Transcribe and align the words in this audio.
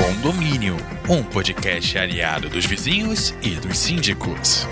Condomínio, 0.00 0.78
um 1.10 1.22
podcast 1.22 1.98
aliado 1.98 2.48
dos 2.48 2.64
vizinhos 2.64 3.34
e 3.42 3.50
dos 3.50 3.78
síndicos. 3.78 4.66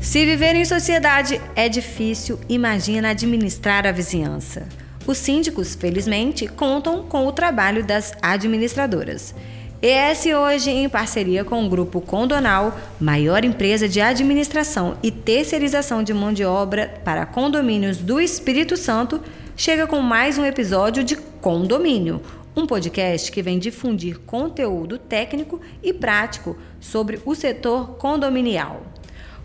Se 0.00 0.24
viver 0.24 0.54
em 0.54 0.64
sociedade 0.64 1.40
é 1.56 1.68
difícil, 1.68 2.38
imagina 2.48 3.10
administrar 3.10 3.84
a 3.84 3.90
vizinhança. 3.90 4.68
Os 5.04 5.18
síndicos, 5.18 5.74
felizmente, 5.74 6.46
contam 6.46 7.02
com 7.02 7.26
o 7.26 7.32
trabalho 7.32 7.84
das 7.84 8.12
administradoras. 8.22 9.34
ES 9.80 10.26
hoje, 10.26 10.70
em 10.70 10.88
parceria 10.88 11.44
com 11.44 11.64
o 11.64 11.68
Grupo 11.68 12.00
Condonal, 12.00 12.76
maior 13.00 13.44
empresa 13.44 13.88
de 13.88 14.00
administração 14.00 14.96
e 15.04 15.10
terceirização 15.12 16.02
de 16.02 16.12
mão 16.12 16.32
de 16.32 16.44
obra 16.44 17.00
para 17.04 17.24
condomínios 17.24 17.98
do 17.98 18.20
Espírito 18.20 18.76
Santo, 18.76 19.22
chega 19.56 19.86
com 19.86 20.00
mais 20.00 20.36
um 20.36 20.44
episódio 20.44 21.04
de 21.04 21.14
Condomínio, 21.14 22.20
um 22.56 22.66
podcast 22.66 23.30
que 23.30 23.40
vem 23.40 23.56
difundir 23.56 24.18
conteúdo 24.18 24.98
técnico 24.98 25.60
e 25.80 25.92
prático 25.92 26.56
sobre 26.80 27.20
o 27.24 27.32
setor 27.36 27.90
condominial. 27.98 28.82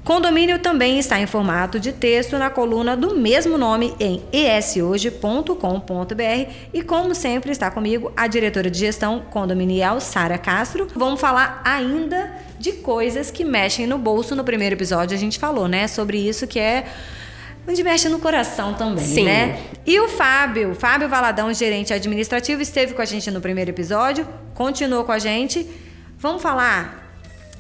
Condomínio 0.03 0.59
também 0.59 0.99
está 0.99 1.17
em 1.17 1.25
formato 1.25 1.79
de 1.79 1.93
texto 1.93 2.37
na 2.37 2.49
coluna 2.49 2.95
do 2.95 3.15
mesmo 3.15 3.57
nome 3.57 3.95
em 3.97 4.21
eshoje.com.br 4.33 5.53
e 6.73 6.81
como 6.81 7.15
sempre 7.15 7.51
está 7.51 7.71
comigo 7.71 8.11
a 8.15 8.27
diretora 8.27 8.69
de 8.69 8.79
gestão 8.79 9.21
condominial 9.29 10.01
Sara 10.01 10.37
Castro. 10.37 10.89
Vamos 10.93 11.21
falar 11.21 11.61
ainda 11.63 12.33
de 12.59 12.73
coisas 12.73 13.31
que 13.31 13.45
mexem 13.45 13.87
no 13.87 13.97
bolso. 13.97 14.35
No 14.35 14.43
primeiro 14.43 14.75
episódio 14.75 15.15
a 15.15 15.19
gente 15.19 15.39
falou, 15.39 15.69
né, 15.69 15.87
sobre 15.87 16.17
isso 16.17 16.45
que 16.47 16.59
é 16.59 16.85
onde 17.65 17.81
mexe 17.81 18.09
no 18.09 18.19
coração 18.19 18.73
também, 18.73 19.05
Sim. 19.05 19.23
né? 19.23 19.57
E 19.85 19.97
o 20.01 20.09
Fábio, 20.09 20.75
Fábio 20.75 21.07
Valadão, 21.07 21.53
gerente 21.53 21.93
administrativo, 21.93 22.61
esteve 22.61 22.93
com 22.93 23.01
a 23.01 23.05
gente 23.05 23.31
no 23.31 23.39
primeiro 23.39 23.71
episódio, 23.71 24.27
continuou 24.53 25.05
com 25.05 25.13
a 25.13 25.19
gente. 25.19 25.65
Vamos 26.17 26.41
falar 26.41 27.02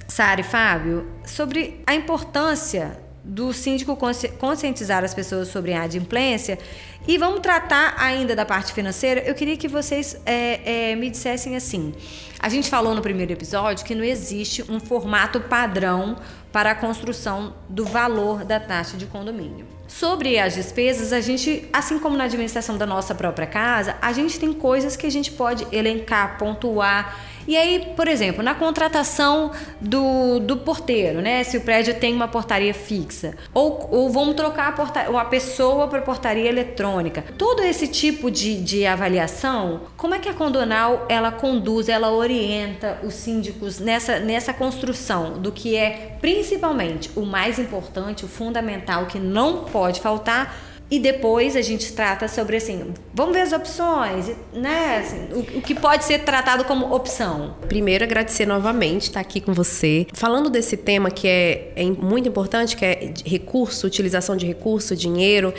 Sara 0.07 0.41
e 0.41 0.43
Fábio, 0.43 1.07
sobre 1.25 1.81
a 1.85 1.95
importância 1.95 3.03
do 3.23 3.53
síndico 3.53 3.97
conscientizar 4.37 5.03
as 5.03 5.13
pessoas 5.13 5.47
sobre 5.47 5.73
a 5.73 5.83
adimplência. 5.83 6.59
E 7.07 7.17
vamos 7.17 7.39
tratar 7.39 7.95
ainda 7.97 8.35
da 8.35 8.45
parte 8.45 8.73
financeira. 8.73 9.21
Eu 9.21 9.33
queria 9.33 9.55
que 9.55 9.67
vocês 9.67 10.19
é, 10.25 10.91
é, 10.91 10.95
me 10.95 11.09
dissessem 11.09 11.55
assim. 11.55 11.93
A 12.39 12.49
gente 12.49 12.69
falou 12.69 12.93
no 12.93 13.01
primeiro 13.01 13.31
episódio 13.31 13.85
que 13.85 13.95
não 13.95 14.03
existe 14.03 14.69
um 14.69 14.79
formato 14.79 15.39
padrão 15.39 16.17
para 16.51 16.71
a 16.71 16.75
construção 16.75 17.55
do 17.69 17.85
valor 17.85 18.43
da 18.43 18.59
taxa 18.59 18.97
de 18.97 19.05
condomínio. 19.05 19.65
Sobre 19.87 20.37
as 20.37 20.53
despesas, 20.53 21.13
a 21.13 21.21
gente, 21.21 21.67
assim 21.71 21.99
como 21.99 22.17
na 22.17 22.25
administração 22.25 22.77
da 22.77 22.85
nossa 22.85 23.15
própria 23.15 23.47
casa, 23.47 23.95
a 24.01 24.11
gente 24.11 24.39
tem 24.39 24.51
coisas 24.51 24.95
que 24.95 25.05
a 25.05 25.09
gente 25.09 25.31
pode 25.31 25.65
elencar, 25.71 26.37
pontuar 26.37 27.17
e 27.47 27.57
aí, 27.57 27.93
por 27.95 28.07
exemplo, 28.07 28.43
na 28.43 28.55
contratação 28.55 29.51
do, 29.79 30.39
do 30.39 30.57
porteiro, 30.57 31.21
né? 31.21 31.43
Se 31.43 31.57
o 31.57 31.61
prédio 31.61 31.95
tem 31.95 32.13
uma 32.13 32.27
portaria 32.27 32.73
fixa. 32.73 33.35
Ou, 33.53 33.87
ou 33.91 34.09
vamos 34.09 34.35
trocar 34.35 34.69
a, 34.69 34.71
portaria, 34.71 35.19
a 35.19 35.25
pessoa 35.25 35.87
para 35.87 36.01
portaria 36.01 36.47
eletrônica. 36.47 37.23
Todo 37.37 37.61
esse 37.61 37.87
tipo 37.87 38.31
de, 38.31 38.61
de 38.61 38.85
avaliação, 38.85 39.81
como 39.97 40.15
é 40.15 40.19
que 40.19 40.29
a 40.29 40.33
Condonal 40.33 41.05
ela 41.09 41.31
conduz, 41.31 41.89
ela 41.89 42.11
orienta 42.11 42.99
os 43.03 43.13
síndicos 43.13 43.79
nessa, 43.79 44.19
nessa 44.19 44.53
construção 44.53 45.33
do 45.39 45.51
que 45.51 45.75
é 45.75 46.17
principalmente 46.19 47.11
o 47.15 47.25
mais 47.25 47.59
importante, 47.59 48.25
o 48.25 48.27
fundamental, 48.27 49.05
que 49.05 49.19
não 49.19 49.65
pode 49.65 49.99
faltar 49.99 50.72
e 50.93 50.99
depois 50.99 51.55
a 51.55 51.61
gente 51.63 51.91
trata 51.91 52.27
sobre 52.27 52.55
assim, 52.55 52.93
vamos 53.15 53.33
ver 53.33 53.41
as 53.41 53.51
opções, 53.51 54.29
né? 54.53 54.99
Assim, 54.99 55.27
o, 55.33 55.57
o, 55.57 55.61
que 55.63 55.73
pode 55.73 56.05
ser 56.05 56.19
tratado 56.19 56.65
como 56.65 56.93
opção. 56.93 57.55
Primeiro, 57.67 58.03
agradecer 58.03 58.45
novamente 58.45 59.05
estar 59.05 59.19
aqui 59.19 59.41
com 59.41 59.53
você. 59.53 60.05
Falando 60.13 60.51
desse 60.51 60.77
tema 60.77 61.09
que 61.09 61.27
é, 61.27 61.73
é 61.75 61.83
muito 61.83 62.29
importante, 62.29 62.77
que 62.77 62.85
é 62.85 63.11
recurso, 63.25 63.87
utilização 63.87 64.37
de 64.37 64.45
recurso, 64.45 64.95
dinheiro. 64.95 65.51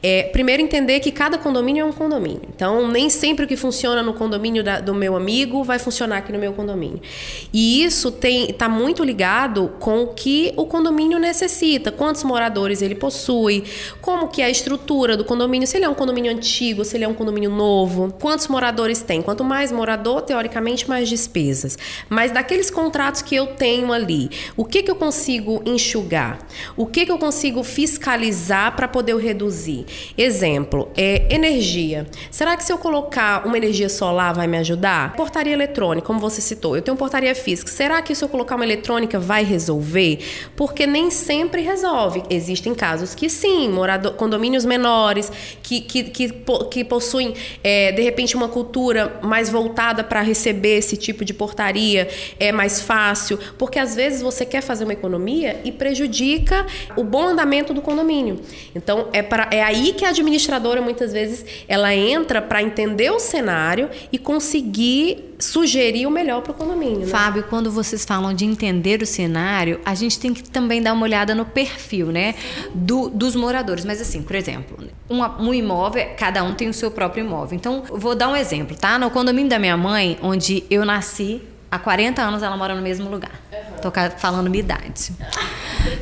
É, 0.00 0.22
primeiro, 0.22 0.62
entender 0.62 1.00
que 1.00 1.10
cada 1.10 1.36
condomínio 1.36 1.82
é 1.82 1.84
um 1.84 1.92
condomínio. 1.92 2.42
Então, 2.54 2.86
nem 2.86 3.10
sempre 3.10 3.44
o 3.44 3.48
que 3.48 3.56
funciona 3.56 4.04
no 4.04 4.14
condomínio 4.14 4.62
da, 4.62 4.78
do 4.78 4.94
meu 4.94 5.16
amigo 5.16 5.64
vai 5.64 5.80
funcionar 5.80 6.18
aqui 6.18 6.30
no 6.30 6.38
meu 6.38 6.52
condomínio. 6.52 7.00
E 7.52 7.82
isso 7.82 8.16
está 8.22 8.68
muito 8.68 9.02
ligado 9.02 9.72
com 9.80 10.04
o 10.04 10.06
que 10.14 10.52
o 10.56 10.64
condomínio 10.64 11.18
necessita, 11.18 11.90
quantos 11.90 12.22
moradores 12.22 12.82
ele 12.82 12.94
possui, 12.94 13.64
como 14.00 14.28
que 14.28 14.40
a 14.40 14.48
estrutura 14.48 14.75
estrutura 14.76 15.16
do 15.16 15.24
condomínio, 15.24 15.66
se 15.66 15.76
ele 15.76 15.86
é 15.86 15.88
um 15.88 15.94
condomínio 15.94 16.30
antigo, 16.30 16.84
se 16.84 16.96
ele 16.96 17.04
é 17.04 17.08
um 17.08 17.14
condomínio 17.14 17.50
novo, 17.50 18.12
quantos 18.20 18.46
moradores 18.46 19.00
tem. 19.00 19.22
Quanto 19.22 19.42
mais 19.42 19.72
morador, 19.72 20.20
teoricamente, 20.22 20.88
mais 20.88 21.08
despesas. 21.08 21.78
Mas 22.08 22.30
daqueles 22.30 22.70
contratos 22.70 23.22
que 23.22 23.34
eu 23.34 23.48
tenho 23.48 23.92
ali, 23.92 24.30
o 24.56 24.64
que, 24.64 24.82
que 24.82 24.90
eu 24.90 24.96
consigo 24.96 25.62
enxugar? 25.64 26.38
O 26.76 26.86
que, 26.86 27.06
que 27.06 27.12
eu 27.12 27.18
consigo 27.18 27.62
fiscalizar 27.62 28.76
para 28.76 28.86
poder 28.86 29.16
reduzir? 29.16 29.86
Exemplo, 30.16 30.90
é 30.96 31.34
energia. 31.34 32.06
Será 32.30 32.56
que 32.56 32.64
se 32.64 32.72
eu 32.72 32.78
colocar 32.78 33.46
uma 33.46 33.56
energia 33.56 33.88
solar 33.88 34.34
vai 34.34 34.46
me 34.46 34.58
ajudar? 34.58 35.14
Portaria 35.16 35.52
eletrônica, 35.52 36.06
como 36.06 36.20
você 36.20 36.40
citou, 36.40 36.76
eu 36.76 36.82
tenho 36.82 36.96
portaria 36.96 37.34
física. 37.34 37.70
Será 37.70 38.02
que 38.02 38.14
se 38.14 38.22
eu 38.22 38.28
colocar 38.28 38.56
uma 38.56 38.64
eletrônica 38.64 39.18
vai 39.18 39.42
resolver? 39.42 40.18
Porque 40.54 40.86
nem 40.86 41.10
sempre 41.10 41.62
resolve. 41.62 42.22
Existem 42.28 42.74
casos 42.74 43.14
que 43.14 43.30
sim, 43.30 43.68
morador, 43.70 44.12
condomínios 44.56 44.64
menores, 44.64 45.30
que, 45.62 45.80
que, 45.80 46.04
que, 46.04 46.32
que 46.70 46.84
possuem, 46.84 47.34
é, 47.62 47.92
de 47.92 48.02
repente, 48.02 48.34
uma 48.34 48.48
cultura 48.48 49.18
mais 49.22 49.50
voltada 49.50 50.02
para 50.02 50.22
receber 50.22 50.78
esse 50.78 50.96
tipo 50.96 51.24
de 51.24 51.34
portaria, 51.34 52.08
é 52.40 52.50
mais 52.50 52.80
fácil, 52.80 53.38
porque 53.58 53.78
às 53.78 53.94
vezes 53.94 54.22
você 54.22 54.46
quer 54.46 54.62
fazer 54.62 54.84
uma 54.84 54.92
economia 54.92 55.60
e 55.64 55.70
prejudica 55.70 56.66
o 56.96 57.04
bom 57.04 57.28
andamento 57.28 57.74
do 57.74 57.82
condomínio. 57.82 58.40
Então, 58.74 59.08
é, 59.12 59.22
pra, 59.22 59.48
é 59.50 59.62
aí 59.62 59.92
que 59.92 60.04
a 60.04 60.08
administradora, 60.08 60.80
muitas 60.80 61.12
vezes, 61.12 61.44
ela 61.68 61.94
entra 61.94 62.40
para 62.40 62.62
entender 62.62 63.10
o 63.10 63.18
cenário 63.18 63.90
e 64.10 64.18
conseguir 64.18 65.35
sugerir 65.38 66.06
o 66.06 66.10
melhor 66.10 66.42
para 66.42 66.52
o 66.52 66.54
condomínio. 66.54 67.00
Né? 67.00 67.06
Fábio, 67.06 67.44
quando 67.44 67.70
vocês 67.70 68.04
falam 68.04 68.32
de 68.32 68.44
entender 68.44 69.02
o 69.02 69.06
cenário, 69.06 69.80
a 69.84 69.94
gente 69.94 70.18
tem 70.18 70.32
que 70.32 70.42
também 70.42 70.82
dar 70.82 70.92
uma 70.92 71.02
olhada 71.02 71.34
no 71.34 71.44
perfil, 71.44 72.06
né, 72.06 72.34
do, 72.74 73.08
dos 73.08 73.34
moradores. 73.36 73.84
Mas 73.84 74.00
assim, 74.00 74.22
por 74.22 74.36
exemplo, 74.36 74.78
um, 75.08 75.22
um 75.22 75.54
imóvel, 75.54 76.08
cada 76.16 76.42
um 76.42 76.54
tem 76.54 76.68
o 76.68 76.74
seu 76.74 76.90
próprio 76.90 77.24
imóvel. 77.24 77.56
Então, 77.56 77.82
vou 77.90 78.14
dar 78.14 78.28
um 78.28 78.36
exemplo, 78.36 78.76
tá? 78.76 78.98
No 78.98 79.10
condomínio 79.10 79.50
da 79.50 79.58
minha 79.58 79.76
mãe, 79.76 80.18
onde 80.22 80.64
eu 80.70 80.84
nasci, 80.84 81.42
há 81.70 81.78
40 81.78 82.22
anos 82.22 82.42
ela 82.42 82.56
mora 82.56 82.74
no 82.74 82.82
mesmo 82.82 83.10
lugar. 83.10 83.32
Tô 83.82 83.92
falando 84.16 84.48
minha 84.48 84.62
idade. 84.62 85.12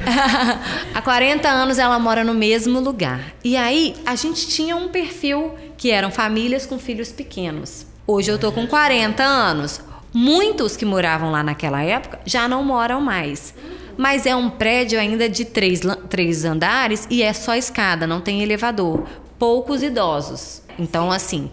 há 0.95 1.03
40 1.03 1.49
anos 1.49 1.79
ela 1.79 1.99
mora 1.99 2.23
no 2.23 2.35
mesmo 2.35 2.81
lugar. 2.81 3.35
E 3.43 3.57
aí, 3.57 3.95
a 4.07 4.15
gente 4.15 4.47
tinha 4.47 4.77
um 4.77 4.89
perfil 4.89 5.55
que 5.77 5.91
eram 5.91 6.11
famílias 6.11 6.65
com 6.67 6.79
filhos 6.79 7.11
pequenos. 7.11 7.94
Hoje 8.07 8.31
eu 8.31 8.39
tô 8.39 8.53
com 8.53 8.67
40 8.67 9.23
anos. 9.23 9.81
Muitos 10.13 10.77
que 10.77 10.85
moravam 10.85 11.31
lá 11.31 11.43
naquela 11.43 11.83
época 11.83 12.21
já 12.27 12.47
não 12.47 12.63
moram 12.63 13.01
mais. 13.01 13.55
Mas 13.97 14.27
é 14.27 14.37
um 14.37 14.51
prédio 14.51 15.01
ainda 15.01 15.27
de 15.27 15.47
três, 15.47 15.81
três 16.11 16.45
andares 16.45 17.07
e 17.09 17.23
é 17.23 17.33
só 17.33 17.55
escada, 17.55 18.07
não 18.07 18.21
tem 18.21 18.43
elevador. 18.43 19.05
Poucos 19.39 19.83
idosos. 19.83 20.63
Então, 20.79 21.11
assim. 21.11 21.51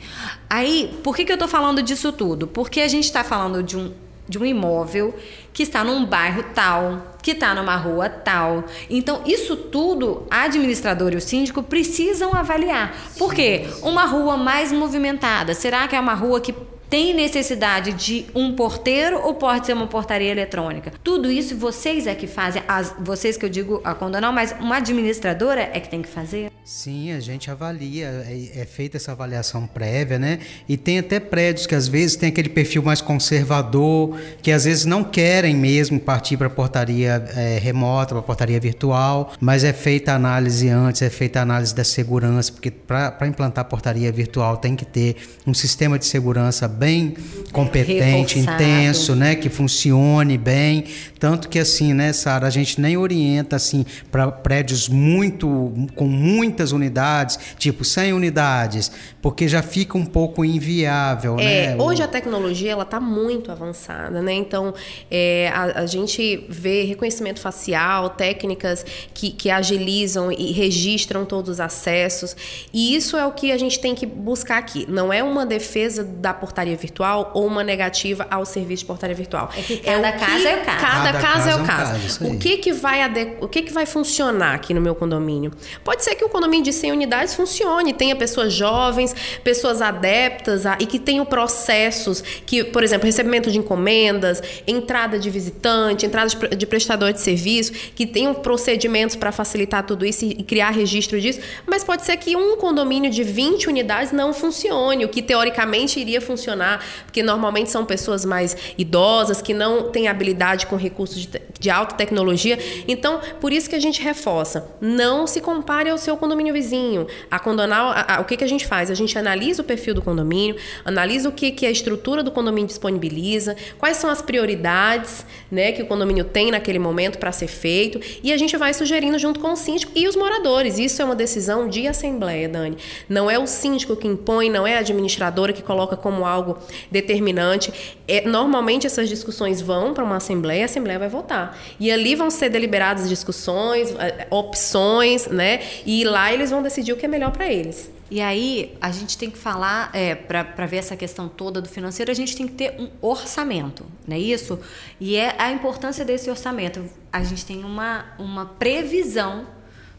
Aí, 0.49 0.99
por 1.01 1.15
que, 1.15 1.23
que 1.23 1.31
eu 1.31 1.37
tô 1.37 1.47
falando 1.47 1.81
disso 1.81 2.11
tudo? 2.11 2.47
Porque 2.47 2.81
a 2.81 2.87
gente 2.89 3.05
está 3.05 3.23
falando 3.23 3.63
de 3.63 3.77
um, 3.77 3.93
de 4.31 4.39
um 4.39 4.45
imóvel 4.45 5.13
que 5.53 5.63
está 5.63 5.83
num 5.83 6.05
bairro 6.05 6.43
tal, 6.55 7.17
que 7.21 7.31
está 7.31 7.53
numa 7.53 7.75
rua 7.75 8.09
tal. 8.09 8.63
Então, 8.89 9.21
isso 9.25 9.57
tudo, 9.57 10.25
a 10.31 10.43
administradora 10.43 11.13
e 11.13 11.17
o 11.17 11.21
síndico 11.21 11.61
precisam 11.61 12.33
avaliar. 12.33 12.95
Por 13.17 13.33
quê? 13.33 13.67
Uma 13.81 14.05
rua 14.05 14.37
mais 14.37 14.71
movimentada, 14.71 15.53
será 15.53 15.85
que 15.87 15.95
é 15.95 15.99
uma 15.99 16.13
rua 16.13 16.39
que 16.39 16.55
tem 16.91 17.13
necessidade 17.13 17.93
de 17.93 18.25
um 18.35 18.53
porteiro 18.53 19.17
ou 19.23 19.33
pode 19.33 19.65
ser 19.65 19.71
uma 19.71 19.87
portaria 19.87 20.29
eletrônica? 20.29 20.91
Tudo 21.01 21.31
isso 21.31 21.55
vocês 21.55 22.05
é 22.05 22.13
que 22.13 22.27
fazem, 22.27 22.61
as, 22.67 22.93
vocês 22.99 23.37
que 23.37 23.45
eu 23.45 23.49
digo 23.49 23.79
a 23.85 23.95
condonar, 23.95 24.33
mas 24.33 24.53
uma 24.59 24.75
administradora 24.75 25.61
é 25.73 25.79
que 25.79 25.87
tem 25.87 26.01
que 26.01 26.09
fazer? 26.09 26.51
Sim, 26.65 27.13
a 27.13 27.19
gente 27.21 27.49
avalia, 27.49 28.25
é, 28.27 28.61
é, 28.61 28.65
feita 28.65 28.97
essa 28.97 29.13
avaliação 29.13 29.65
prévia, 29.65 30.19
né? 30.19 30.39
E 30.67 30.75
tem 30.75 30.99
até 30.99 31.19
prédios 31.19 31.65
que 31.65 31.73
às 31.73 31.87
vezes 31.87 32.17
tem 32.17 32.29
aquele 32.29 32.49
perfil 32.49 32.83
mais 32.83 33.01
conservador, 33.01 34.19
que 34.41 34.51
às 34.51 34.65
vezes 34.65 34.85
não 34.85 35.03
querem 35.03 35.55
mesmo 35.55 35.99
partir 35.99 36.35
para 36.35 36.49
portaria 36.49 37.23
é, 37.35 37.57
remota, 37.57 38.13
para 38.13 38.21
portaria 38.21 38.59
virtual, 38.59 39.31
mas 39.39 39.63
é 39.63 39.71
feita 39.73 40.11
a 40.11 40.15
análise 40.15 40.67
antes, 40.69 41.01
é 41.01 41.09
feita 41.09 41.39
a 41.39 41.41
análise 41.41 41.73
da 41.73 41.83
segurança, 41.83 42.51
porque 42.51 42.69
para 42.69 43.25
implantar 43.27 43.65
portaria 43.65 44.11
virtual 44.11 44.57
tem 44.57 44.75
que 44.75 44.85
ter 44.85 45.15
um 45.47 45.53
sistema 45.53 45.97
de 45.97 46.05
segurança 46.05 46.67
bem 46.81 47.13
competente, 47.51 48.35
Reforçado. 48.39 48.63
intenso, 48.63 49.15
né, 49.15 49.35
que 49.35 49.49
funcione 49.49 50.37
bem, 50.37 50.85
tanto 51.19 51.47
que 51.49 51.59
assim, 51.59 51.93
né, 51.93 52.11
Sara, 52.13 52.47
a 52.47 52.49
gente 52.49 52.79
nem 52.81 52.97
orienta 52.97 53.55
assim 53.57 53.85
para 54.09 54.31
prédios 54.31 54.87
muito 54.89 55.71
com 55.95 56.07
muitas 56.07 56.71
unidades, 56.71 57.37
tipo 57.59 57.83
100 57.83 58.13
unidades, 58.13 58.89
porque 59.21 59.47
já 59.47 59.61
fica 59.61 59.97
um 59.97 60.05
pouco 60.05 60.43
inviável, 60.45 61.37
É, 61.39 61.75
né? 61.75 61.75
hoje 61.77 62.01
O- 62.01 62.05
a 62.05 62.07
tecnologia 62.07 62.71
ela 62.71 62.83
está 62.83 62.99
muito 62.99 63.51
avançada, 63.51 64.21
né? 64.21 64.33
Então 64.33 64.73
é, 65.11 65.51
a, 65.53 65.81
a 65.81 65.85
gente 65.85 66.45
vê 66.49 66.83
reconhecimento 66.85 67.39
facial, 67.41 68.09
técnicas 68.11 68.83
que, 69.13 69.29
que 69.29 69.51
agilizam 69.51 70.31
e 70.31 70.51
registram 70.53 71.25
todos 71.25 71.49
os 71.51 71.59
acessos. 71.59 72.35
E 72.73 72.95
isso 72.95 73.17
é 73.17 73.25
o 73.25 73.31
que 73.33 73.51
a 73.51 73.57
gente 73.57 73.79
tem 73.79 73.93
que 73.93 74.05
buscar 74.05 74.57
aqui. 74.57 74.85
Não 74.89 75.11
é 75.13 75.21
uma 75.21 75.45
defesa 75.45 76.03
da 76.03 76.33
portaria 76.33 76.70
virtual 76.77 77.31
ou 77.33 77.45
uma 77.45 77.63
negativa 77.63 78.27
ao 78.29 78.45
serviço 78.45 78.81
de 78.83 78.87
portaria 78.87 79.15
virtual. 79.15 79.49
É 79.57 79.61
que 79.61 79.77
cada 79.77 80.09
o 80.09 80.19
caso 80.19 80.47
é 80.47 80.55
o 80.55 80.65
caso. 80.65 80.77
Cada, 80.79 81.11
Cada 81.11 81.19
caso 81.21 81.49
é 81.49 81.55
o 81.55 81.63
caso 81.65 81.91
é 81.91 81.95
um 81.95 82.01
caso. 82.01 82.27
o 82.27 82.37
que 82.39 82.57
que 82.57 82.71
vai 82.73 83.01
ade- 83.01 83.33
o 83.41 83.47
que 83.47 83.61
que 83.61 83.71
vai 83.73 83.85
funcionar 83.85 84.55
aqui 84.55 84.73
no 84.73 84.81
meu 84.81 84.95
condomínio? 84.95 85.51
Pode 85.83 86.03
ser 86.03 86.15
que 86.15 86.23
o 86.25 86.29
condomínio 86.29 86.63
de 86.65 86.73
100 86.73 86.91
unidades 86.91 87.35
funcione, 87.35 87.93
tenha 87.93 88.15
pessoas 88.15 88.53
jovens, 88.53 89.15
pessoas 89.43 89.81
adeptas 89.81 90.65
a- 90.65 90.77
e 90.79 90.85
que 90.85 90.99
tenham 90.99 91.25
processos 91.25 92.21
que, 92.45 92.63
por 92.63 92.83
exemplo, 92.83 93.05
recebimento 93.05 93.51
de 93.51 93.57
encomendas, 93.57 94.41
entrada 94.67 95.17
de 95.19 95.29
visitante, 95.29 96.05
entrada 96.05 96.27
de, 96.29 96.37
pre- 96.37 96.55
de 96.55 96.65
prestador 96.65 97.11
de 97.13 97.19
serviço, 97.21 97.71
que 97.95 98.05
tenham 98.05 98.33
procedimentos 98.33 99.15
para 99.15 99.31
facilitar 99.31 99.85
tudo 99.85 100.05
isso 100.05 100.25
e, 100.25 100.31
e 100.31 100.43
criar 100.43 100.71
registro 100.71 101.19
disso, 101.19 101.39
mas 101.65 101.83
pode 101.83 102.03
ser 102.05 102.17
que 102.17 102.35
um 102.35 102.55
condomínio 102.57 103.09
de 103.11 103.23
20 103.23 103.67
unidades 103.67 104.11
não 104.11 104.33
funcione, 104.33 105.05
o 105.05 105.09
que 105.09 105.21
teoricamente 105.21 105.99
iria 105.99 106.21
funcionar, 106.21 106.60
porque 107.05 107.21
normalmente 107.23 107.69
são 107.69 107.85
pessoas 107.85 108.25
mais 108.25 108.55
idosas 108.77 109.41
que 109.41 109.53
não 109.53 109.91
têm 109.91 110.07
habilidade 110.07 110.65
com 110.67 110.75
recursos 110.75 111.25
de, 111.25 111.41
de 111.59 111.69
alta 111.69 111.95
tecnologia. 111.95 112.57
Então, 112.87 113.19
por 113.39 113.51
isso 113.51 113.69
que 113.69 113.75
a 113.75 113.79
gente 113.79 114.01
reforça, 114.01 114.69
não 114.79 115.27
se 115.27 115.41
compare 115.41 115.89
ao 115.89 115.97
seu 115.97 116.15
condomínio 116.17 116.53
vizinho. 116.53 117.07
A 117.29 117.39
Condonal, 117.39 117.87
a- 117.91 118.15
a- 118.15 118.21
o 118.21 118.25
que, 118.25 118.35
que 118.37 118.43
a 118.43 118.47
gente 118.47 118.65
faz? 118.65 118.89
A 118.89 118.95
gente 118.95 119.17
analisa 119.17 119.61
o 119.61 119.65
perfil 119.65 119.93
do 119.93 120.01
condomínio, 120.01 120.55
analisa 120.83 121.29
o 121.29 121.31
que, 121.31 121.51
que 121.51 121.65
a 121.65 121.71
estrutura 121.71 122.23
do 122.23 122.31
condomínio 122.31 122.67
disponibiliza, 122.67 123.55
quais 123.77 123.97
são 123.97 124.09
as 124.09 124.21
prioridades 124.21 125.25
né, 125.51 125.71
que 125.71 125.81
o 125.81 125.85
condomínio 125.85 126.23
tem 126.23 126.49
naquele 126.51 126.79
momento 126.79 127.17
para 127.19 127.31
ser 127.31 127.47
feito, 127.47 127.99
e 128.23 128.31
a 128.31 128.37
gente 128.37 128.55
vai 128.57 128.73
sugerindo 128.73 129.19
junto 129.19 129.39
com 129.39 129.51
o 129.51 129.55
síndico 129.55 129.91
e 129.93 130.07
os 130.07 130.15
moradores. 130.15 130.79
Isso 130.79 131.01
é 131.01 131.05
uma 131.05 131.15
decisão 131.15 131.67
de 131.67 131.87
assembleia, 131.87 132.47
Dani. 132.47 132.77
Não 133.07 133.29
é 133.29 133.37
o 133.37 133.45
síndico 133.45 133.95
que 133.95 134.07
impõe, 134.07 134.49
não 134.49 134.65
é 134.65 134.77
a 134.77 134.79
administradora 134.79 135.51
que 135.53 135.61
coloca 135.61 135.95
como 135.97 136.25
algo 136.25 136.40
determinante. 136.89 137.97
É, 138.07 138.27
normalmente 138.27 138.87
essas 138.87 139.07
discussões 139.07 139.61
vão 139.61 139.93
para 139.93 140.03
uma 140.03 140.17
assembleia, 140.17 140.63
a 140.63 140.65
assembleia 140.65 140.99
vai 140.99 141.09
votar. 141.09 141.57
E 141.79 141.91
ali 141.91 142.15
vão 142.15 142.29
ser 142.29 142.49
deliberadas 142.49 143.07
discussões, 143.07 143.93
opções, 144.29 145.27
né? 145.27 145.61
E 145.85 146.03
lá 146.03 146.33
eles 146.33 146.49
vão 146.49 146.61
decidir 146.61 146.93
o 146.93 146.97
que 146.97 147.05
é 147.05 147.09
melhor 147.09 147.31
para 147.31 147.51
eles. 147.51 147.89
E 148.11 148.19
aí, 148.19 148.77
a 148.81 148.91
gente 148.91 149.17
tem 149.17 149.31
que 149.31 149.37
falar, 149.37 149.89
é, 149.93 150.13
para 150.13 150.65
ver 150.65 150.77
essa 150.77 150.97
questão 150.97 151.29
toda 151.29 151.61
do 151.61 151.69
financeiro, 151.69 152.11
a 152.11 152.13
gente 152.13 152.35
tem 152.35 152.45
que 152.45 152.53
ter 152.53 152.75
um 152.77 152.89
orçamento, 153.01 153.85
não 154.05 154.17
é 154.17 154.19
isso? 154.19 154.59
E 154.99 155.15
é 155.15 155.33
a 155.37 155.49
importância 155.49 156.03
desse 156.03 156.29
orçamento. 156.29 156.83
A 157.09 157.23
gente 157.23 157.45
tem 157.45 157.63
uma, 157.63 158.05
uma 158.19 158.45
previsão 158.45 159.47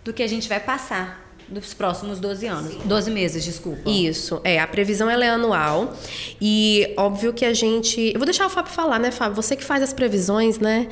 do 0.04 0.12
que 0.12 0.22
a 0.22 0.26
gente 0.26 0.46
vai 0.46 0.60
passar 0.60 1.31
nos 1.48 1.74
próximos 1.74 2.18
12 2.18 2.46
anos. 2.46 2.74
12 2.84 3.10
meses, 3.10 3.44
desculpa. 3.44 3.88
Isso, 3.90 4.40
é, 4.44 4.58
a 4.60 4.66
previsão 4.66 5.08
ela 5.10 5.24
é 5.24 5.28
anual 5.30 5.94
e 6.40 6.92
óbvio 6.96 7.32
que 7.32 7.44
a 7.44 7.52
gente... 7.52 8.00
Eu 8.12 8.18
vou 8.18 8.24
deixar 8.24 8.46
o 8.46 8.50
Fábio 8.50 8.72
falar, 8.72 8.98
né, 8.98 9.10
Fábio? 9.10 9.34
Você 9.36 9.54
que 9.56 9.64
faz 9.64 9.82
as 9.82 9.92
previsões, 9.92 10.58
né? 10.58 10.88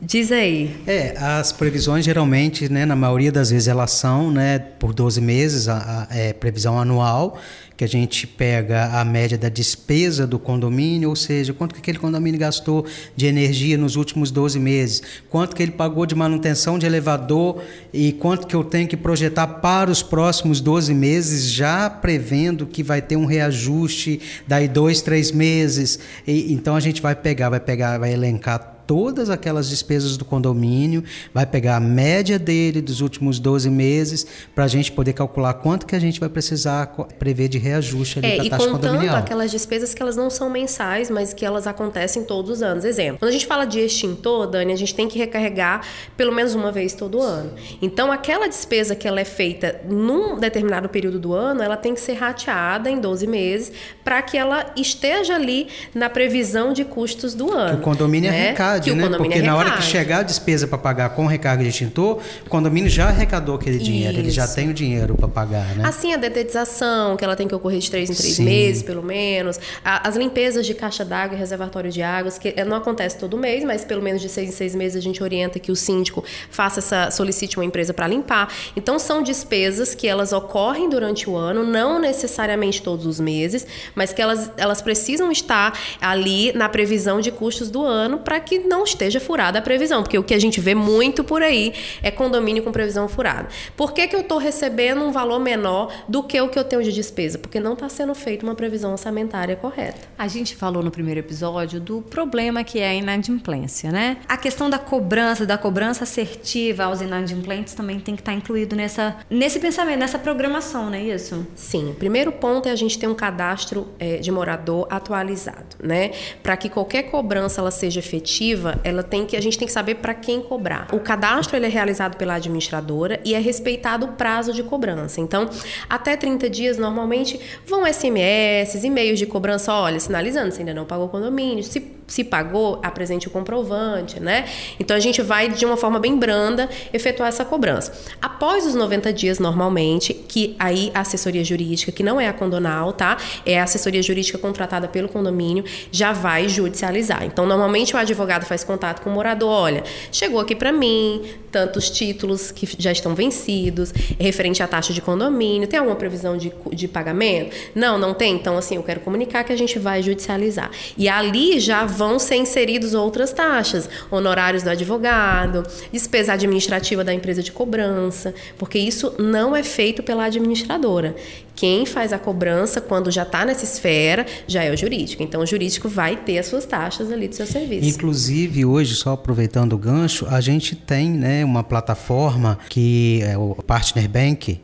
Diz 0.00 0.32
aí. 0.32 0.74
É, 0.86 1.16
as 1.16 1.52
previsões 1.52 2.04
geralmente, 2.04 2.68
né, 2.70 2.84
na 2.84 2.96
maioria 2.96 3.30
das 3.30 3.50
vezes 3.50 3.68
elas 3.68 3.92
são, 3.92 4.30
né, 4.32 4.58
por 4.58 4.92
12 4.92 5.20
meses, 5.20 5.68
a, 5.68 6.08
a- 6.10 6.16
é 6.16 6.32
previsão 6.32 6.76
anual, 6.78 7.38
que 7.76 7.84
a 7.84 7.88
gente 7.88 8.26
pega 8.26 9.00
a 9.00 9.04
média 9.04 9.36
da 9.36 9.48
despesa 9.48 10.26
do 10.26 10.38
condomínio, 10.38 11.08
ou 11.08 11.16
seja, 11.16 11.52
quanto 11.52 11.74
que 11.74 11.80
aquele 11.80 11.98
condomínio 11.98 12.38
gastou 12.38 12.86
de 13.16 13.26
energia 13.26 13.76
nos 13.76 13.96
últimos 13.96 14.30
12 14.30 14.58
meses, 14.58 15.02
quanto 15.28 15.56
que 15.56 15.62
ele 15.62 15.72
pagou 15.72 16.06
de 16.06 16.14
manutenção 16.14 16.78
de 16.78 16.86
elevador 16.86 17.62
e 17.92 18.12
quanto 18.12 18.46
que 18.46 18.54
eu 18.54 18.64
tenho 18.64 18.88
que 18.88 18.96
projetar 18.96 19.46
para 19.46 19.90
os 19.90 20.02
próximos 20.02 20.60
12 20.60 20.94
meses, 20.94 21.50
já 21.50 21.88
prevendo 21.88 22.66
que 22.66 22.82
vai 22.82 23.02
ter 23.02 23.16
um 23.16 23.26
reajuste 23.26 24.20
daí 24.46 24.68
dois, 24.68 25.02
três 25.02 25.30
meses. 25.32 25.98
E, 26.26 26.52
então 26.52 26.76
a 26.76 26.80
gente 26.80 27.00
vai 27.02 27.14
pegar, 27.14 27.50
vai 27.50 27.60
pegar, 27.60 27.98
vai 27.98 28.12
elencar 28.12 28.71
todas 28.92 29.30
aquelas 29.30 29.70
despesas 29.70 30.18
do 30.18 30.24
condomínio, 30.26 31.02
vai 31.32 31.46
pegar 31.46 31.76
a 31.76 31.80
média 31.80 32.38
dele 32.38 32.82
dos 32.82 33.00
últimos 33.00 33.38
12 33.38 33.70
meses 33.70 34.26
para 34.54 34.64
a 34.64 34.68
gente 34.68 34.92
poder 34.92 35.14
calcular 35.14 35.54
quanto 35.54 35.86
que 35.86 35.96
a 35.96 35.98
gente 35.98 36.20
vai 36.20 36.28
precisar 36.28 36.88
prever 37.18 37.48
de 37.48 37.56
reajuste 37.56 38.18
ali 38.18 38.28
É, 38.28 38.34
para 38.34 38.42
a 38.42 38.46
e 38.46 38.50
taxa 38.50 38.66
contando 38.66 38.82
condominial. 38.82 39.16
aquelas 39.16 39.50
despesas 39.50 39.94
que 39.94 40.02
elas 40.02 40.14
não 40.14 40.28
são 40.28 40.50
mensais, 40.50 41.08
mas 41.08 41.32
que 41.32 41.42
elas 41.42 41.66
acontecem 41.66 42.22
todos 42.24 42.50
os 42.50 42.62
anos. 42.62 42.84
Exemplo, 42.84 43.18
quando 43.18 43.30
a 43.30 43.32
gente 43.32 43.46
fala 43.46 43.64
de 43.64 43.80
extintor, 43.80 44.46
Dani, 44.46 44.74
a 44.74 44.76
gente 44.76 44.94
tem 44.94 45.08
que 45.08 45.18
recarregar 45.18 45.80
pelo 46.14 46.30
menos 46.34 46.54
uma 46.54 46.70
vez 46.70 46.92
todo 46.92 47.22
ano. 47.22 47.52
Então, 47.80 48.12
aquela 48.12 48.46
despesa 48.46 48.94
que 48.94 49.08
ela 49.08 49.20
é 49.20 49.24
feita 49.24 49.80
num 49.88 50.38
determinado 50.38 50.86
período 50.90 51.18
do 51.18 51.32
ano, 51.32 51.62
ela 51.62 51.78
tem 51.78 51.94
que 51.94 52.00
ser 52.00 52.12
rateada 52.12 52.90
em 52.90 53.00
12 53.00 53.26
meses 53.26 53.72
para 54.04 54.20
que 54.20 54.36
ela 54.36 54.66
esteja 54.76 55.36
ali 55.36 55.68
na 55.94 56.10
previsão 56.10 56.74
de 56.74 56.84
custos 56.84 57.32
do 57.32 57.50
ano. 57.50 57.76
Que 57.76 57.80
o 57.80 57.84
condomínio 57.84 58.30
né? 58.30 58.48
arrecade, 58.48 58.81
Que 58.84 58.90
o 58.90 58.96
né? 58.96 59.02
condomínio 59.04 59.30
Porque 59.32 59.46
na 59.46 59.56
hora 59.56 59.72
que 59.72 59.82
chegar 59.82 60.18
a 60.18 60.22
despesa 60.22 60.66
para 60.66 60.78
pagar 60.78 61.10
com 61.10 61.26
recarga 61.26 61.62
de 61.62 61.68
extintor, 61.70 62.20
o 62.46 62.48
condomínio 62.48 62.90
já 62.90 63.08
arrecadou 63.08 63.54
aquele 63.56 63.78
dinheiro, 63.78 64.18
ele 64.18 64.30
já 64.30 64.44
Isso. 64.44 64.54
tem 64.54 64.68
o 64.70 64.74
dinheiro 64.74 65.14
para 65.16 65.28
pagar, 65.28 65.74
né? 65.76 65.84
Assim, 65.86 66.12
a 66.12 66.16
detetização, 66.16 67.16
que 67.16 67.24
ela 67.24 67.36
tem 67.36 67.46
que 67.48 67.54
ocorrer 67.54 67.78
de 67.80 67.90
três 67.90 68.10
em 68.10 68.14
três 68.14 68.34
Sim. 68.34 68.44
meses, 68.44 68.82
pelo 68.82 69.02
menos. 69.02 69.58
A- 69.84 70.06
as 70.08 70.16
limpezas 70.16 70.66
de 70.66 70.74
caixa 70.74 71.04
d'água 71.04 71.36
e 71.36 71.38
reservatório 71.38 71.90
de 71.90 72.02
águas, 72.02 72.38
que 72.38 72.52
eh, 72.56 72.64
não 72.64 72.76
acontece 72.76 73.16
todo 73.18 73.36
mês, 73.38 73.64
mas 73.64 73.84
pelo 73.84 74.02
menos 74.02 74.20
de 74.20 74.28
seis 74.28 74.48
em 74.48 74.52
seis 74.52 74.74
meses 74.74 74.96
a 74.96 75.00
gente 75.00 75.22
orienta 75.22 75.58
que 75.58 75.70
o 75.72 75.76
síndico 75.76 76.24
faça 76.50 76.80
essa, 76.80 77.10
solicite 77.10 77.56
uma 77.58 77.64
empresa 77.64 77.92
para 77.94 78.06
limpar. 78.06 78.48
Então, 78.76 78.98
são 78.98 79.22
despesas 79.22 79.94
que 79.94 80.06
elas 80.08 80.32
ocorrem 80.32 80.88
durante 80.88 81.28
o 81.28 81.36
ano, 81.36 81.64
não 81.64 81.98
necessariamente 82.00 82.82
todos 82.82 83.06
os 83.06 83.18
meses, 83.20 83.66
mas 83.94 84.12
que 84.12 84.20
elas, 84.20 84.50
elas 84.56 84.80
precisam 84.82 85.30
estar 85.30 85.78
ali 86.00 86.52
na 86.52 86.68
previsão 86.68 87.20
de 87.20 87.30
custos 87.30 87.70
do 87.70 87.84
ano 87.84 88.18
para 88.18 88.38
que 88.40 88.58
não 88.72 88.84
esteja 88.84 89.20
furada 89.20 89.58
a 89.58 89.62
previsão. 89.62 90.02
Porque 90.02 90.18
o 90.18 90.24
que 90.24 90.32
a 90.32 90.38
gente 90.38 90.60
vê 90.60 90.74
muito 90.74 91.22
por 91.22 91.42
aí 91.42 91.74
é 92.02 92.10
condomínio 92.10 92.62
com 92.62 92.72
previsão 92.72 93.06
furada. 93.06 93.48
Por 93.76 93.92
que, 93.92 94.08
que 94.08 94.16
eu 94.16 94.20
estou 94.20 94.38
recebendo 94.38 95.04
um 95.04 95.12
valor 95.12 95.38
menor 95.38 95.92
do 96.08 96.22
que 96.22 96.40
o 96.40 96.48
que 96.48 96.58
eu 96.58 96.64
tenho 96.64 96.82
de 96.82 96.92
despesa? 96.92 97.38
Porque 97.38 97.60
não 97.60 97.74
está 97.74 97.88
sendo 97.88 98.14
feita 98.14 98.44
uma 98.46 98.54
previsão 98.54 98.92
orçamentária 98.92 99.54
correta. 99.56 100.00
A 100.18 100.26
gente 100.26 100.56
falou 100.56 100.82
no 100.82 100.90
primeiro 100.90 101.20
episódio 101.20 101.78
do 101.80 102.00
problema 102.00 102.64
que 102.64 102.78
é 102.78 102.88
a 102.88 102.94
inadimplência, 102.94 103.92
né? 103.92 104.16
A 104.26 104.36
questão 104.36 104.70
da 104.70 104.78
cobrança, 104.78 105.44
da 105.44 105.58
cobrança 105.58 106.04
assertiva 106.04 106.84
aos 106.84 107.00
inadimplentes 107.02 107.74
também 107.74 108.00
tem 108.00 108.14
que 108.14 108.22
estar 108.22 108.32
incluído 108.32 108.74
nessa, 108.74 109.16
nesse 109.28 109.60
pensamento, 109.60 109.98
nessa 109.98 110.18
programação, 110.18 110.86
não 110.86 110.94
é 110.94 111.02
isso? 111.02 111.46
Sim, 111.54 111.90
o 111.90 111.94
primeiro 111.94 112.32
ponto 112.32 112.68
é 112.68 112.72
a 112.72 112.76
gente 112.76 112.98
ter 112.98 113.06
um 113.06 113.14
cadastro 113.14 113.88
eh, 113.98 114.16
de 114.16 114.30
morador 114.30 114.86
atualizado, 114.88 115.76
né? 115.82 116.12
Para 116.42 116.56
que 116.56 116.68
qualquer 116.68 117.02
cobrança 117.04 117.60
ela 117.60 117.70
seja 117.70 117.98
efetiva, 117.98 118.51
ela 118.84 119.02
tem 119.02 119.26
que 119.26 119.36
a 119.36 119.40
gente 119.40 119.58
tem 119.58 119.66
que 119.66 119.72
saber 119.72 119.96
para 119.96 120.14
quem 120.14 120.40
cobrar. 120.40 120.88
O 120.92 121.00
cadastro 121.00 121.56
ele 121.56 121.66
é 121.66 121.68
realizado 121.68 122.16
pela 122.16 122.34
administradora 122.34 123.20
e 123.24 123.34
é 123.34 123.38
respeitado 123.38 124.06
o 124.06 124.12
prazo 124.12 124.52
de 124.52 124.62
cobrança. 124.62 125.20
Então, 125.20 125.48
até 125.88 126.16
30 126.16 126.48
dias 126.50 126.78
normalmente 126.78 127.38
vão 127.66 127.86
SMS, 127.86 128.82
e-mails 128.84 129.18
de 129.18 129.26
cobrança, 129.26 129.72
olha, 129.72 129.98
sinalizando 130.00 130.52
se 130.52 130.60
ainda 130.60 130.74
não 130.74 130.84
pagou 130.84 131.06
o 131.06 131.08
condomínio, 131.08 131.62
se 131.62 131.80
se 132.12 132.22
pagou, 132.22 132.78
apresente 132.82 133.26
o 133.26 133.30
comprovante, 133.30 134.20
né? 134.20 134.44
Então 134.78 134.94
a 134.94 135.00
gente 135.00 135.22
vai 135.22 135.48
de 135.48 135.64
uma 135.64 135.78
forma 135.78 135.98
bem 135.98 136.14
branda 136.14 136.68
efetuar 136.92 137.30
essa 137.30 137.42
cobrança. 137.42 137.90
Após 138.20 138.66
os 138.66 138.74
90 138.74 139.10
dias 139.14 139.38
normalmente, 139.38 140.12
que 140.12 140.54
aí 140.58 140.90
a 140.92 141.00
assessoria 141.00 141.42
jurídica, 141.42 141.90
que 141.90 142.02
não 142.02 142.20
é 142.20 142.28
a 142.28 142.32
condonal, 142.34 142.92
tá? 142.92 143.16
É 143.46 143.58
a 143.58 143.62
assessoria 143.62 144.02
jurídica 144.02 144.36
contratada 144.36 144.86
pelo 144.88 145.08
condomínio, 145.08 145.64
já 145.90 146.12
vai 146.12 146.50
judicializar. 146.50 147.24
Então 147.24 147.46
normalmente 147.46 147.96
o 147.96 147.98
advogado 147.98 148.44
faz 148.44 148.62
contato 148.62 149.00
com 149.00 149.08
o 149.08 149.12
morador, 149.14 149.48
olha, 149.48 149.82
chegou 150.10 150.38
aqui 150.38 150.54
para 150.54 150.70
mim 150.70 151.22
tantos 151.50 151.88
títulos 151.88 152.50
que 152.50 152.68
já 152.78 152.92
estão 152.92 153.14
vencidos, 153.14 153.92
referente 154.20 154.62
à 154.62 154.66
taxa 154.66 154.92
de 154.92 155.00
condomínio, 155.00 155.66
tem 155.66 155.78
alguma 155.78 155.96
previsão 155.96 156.36
de, 156.36 156.52
de 156.72 156.88
pagamento? 156.88 157.56
Não, 157.74 157.96
não 157.96 158.12
tem? 158.12 158.34
Então 158.34 158.58
assim, 158.58 158.76
eu 158.76 158.82
quero 158.82 159.00
comunicar 159.00 159.44
que 159.44 159.52
a 159.52 159.56
gente 159.56 159.78
vai 159.78 160.02
judicializar. 160.02 160.70
E 160.98 161.08
ali 161.08 161.58
já 161.58 161.86
vão 161.86 162.01
ser 162.18 162.36
inseridos 162.36 162.94
outras 162.94 163.32
taxas, 163.32 163.88
honorários 164.10 164.62
do 164.62 164.70
advogado, 164.70 165.66
despesa 165.92 166.32
administrativa 166.32 167.02
da 167.02 167.12
empresa 167.12 167.42
de 167.42 167.52
cobrança, 167.52 168.34
porque 168.58 168.78
isso 168.78 169.14
não 169.18 169.54
é 169.54 169.62
feito 169.62 170.02
pela 170.02 170.24
administradora. 170.24 171.14
Quem 171.54 171.86
faz 171.86 172.12
a 172.12 172.18
cobrança 172.18 172.80
quando 172.80 173.10
já 173.10 173.22
está 173.22 173.44
nessa 173.44 173.64
esfera 173.64 174.26
já 174.46 174.62
é 174.62 174.72
o 174.72 174.76
jurídico. 174.76 175.22
Então, 175.22 175.42
o 175.42 175.46
jurídico 175.46 175.88
vai 175.88 176.16
ter 176.16 176.38
as 176.38 176.46
suas 176.46 176.64
taxas 176.64 177.10
ali 177.10 177.28
do 177.28 177.34
seu 177.34 177.46
serviço. 177.46 177.88
Inclusive, 177.88 178.64
hoje, 178.64 178.94
só 178.94 179.12
aproveitando 179.12 179.74
o 179.74 179.78
gancho, 179.78 180.26
a 180.28 180.40
gente 180.40 180.74
tem 180.74 181.10
né, 181.10 181.44
uma 181.44 181.62
plataforma 181.62 182.58
que 182.68 183.20
é 183.22 183.36
o 183.36 183.54
Partner 183.54 184.08
Bank, 184.08 184.60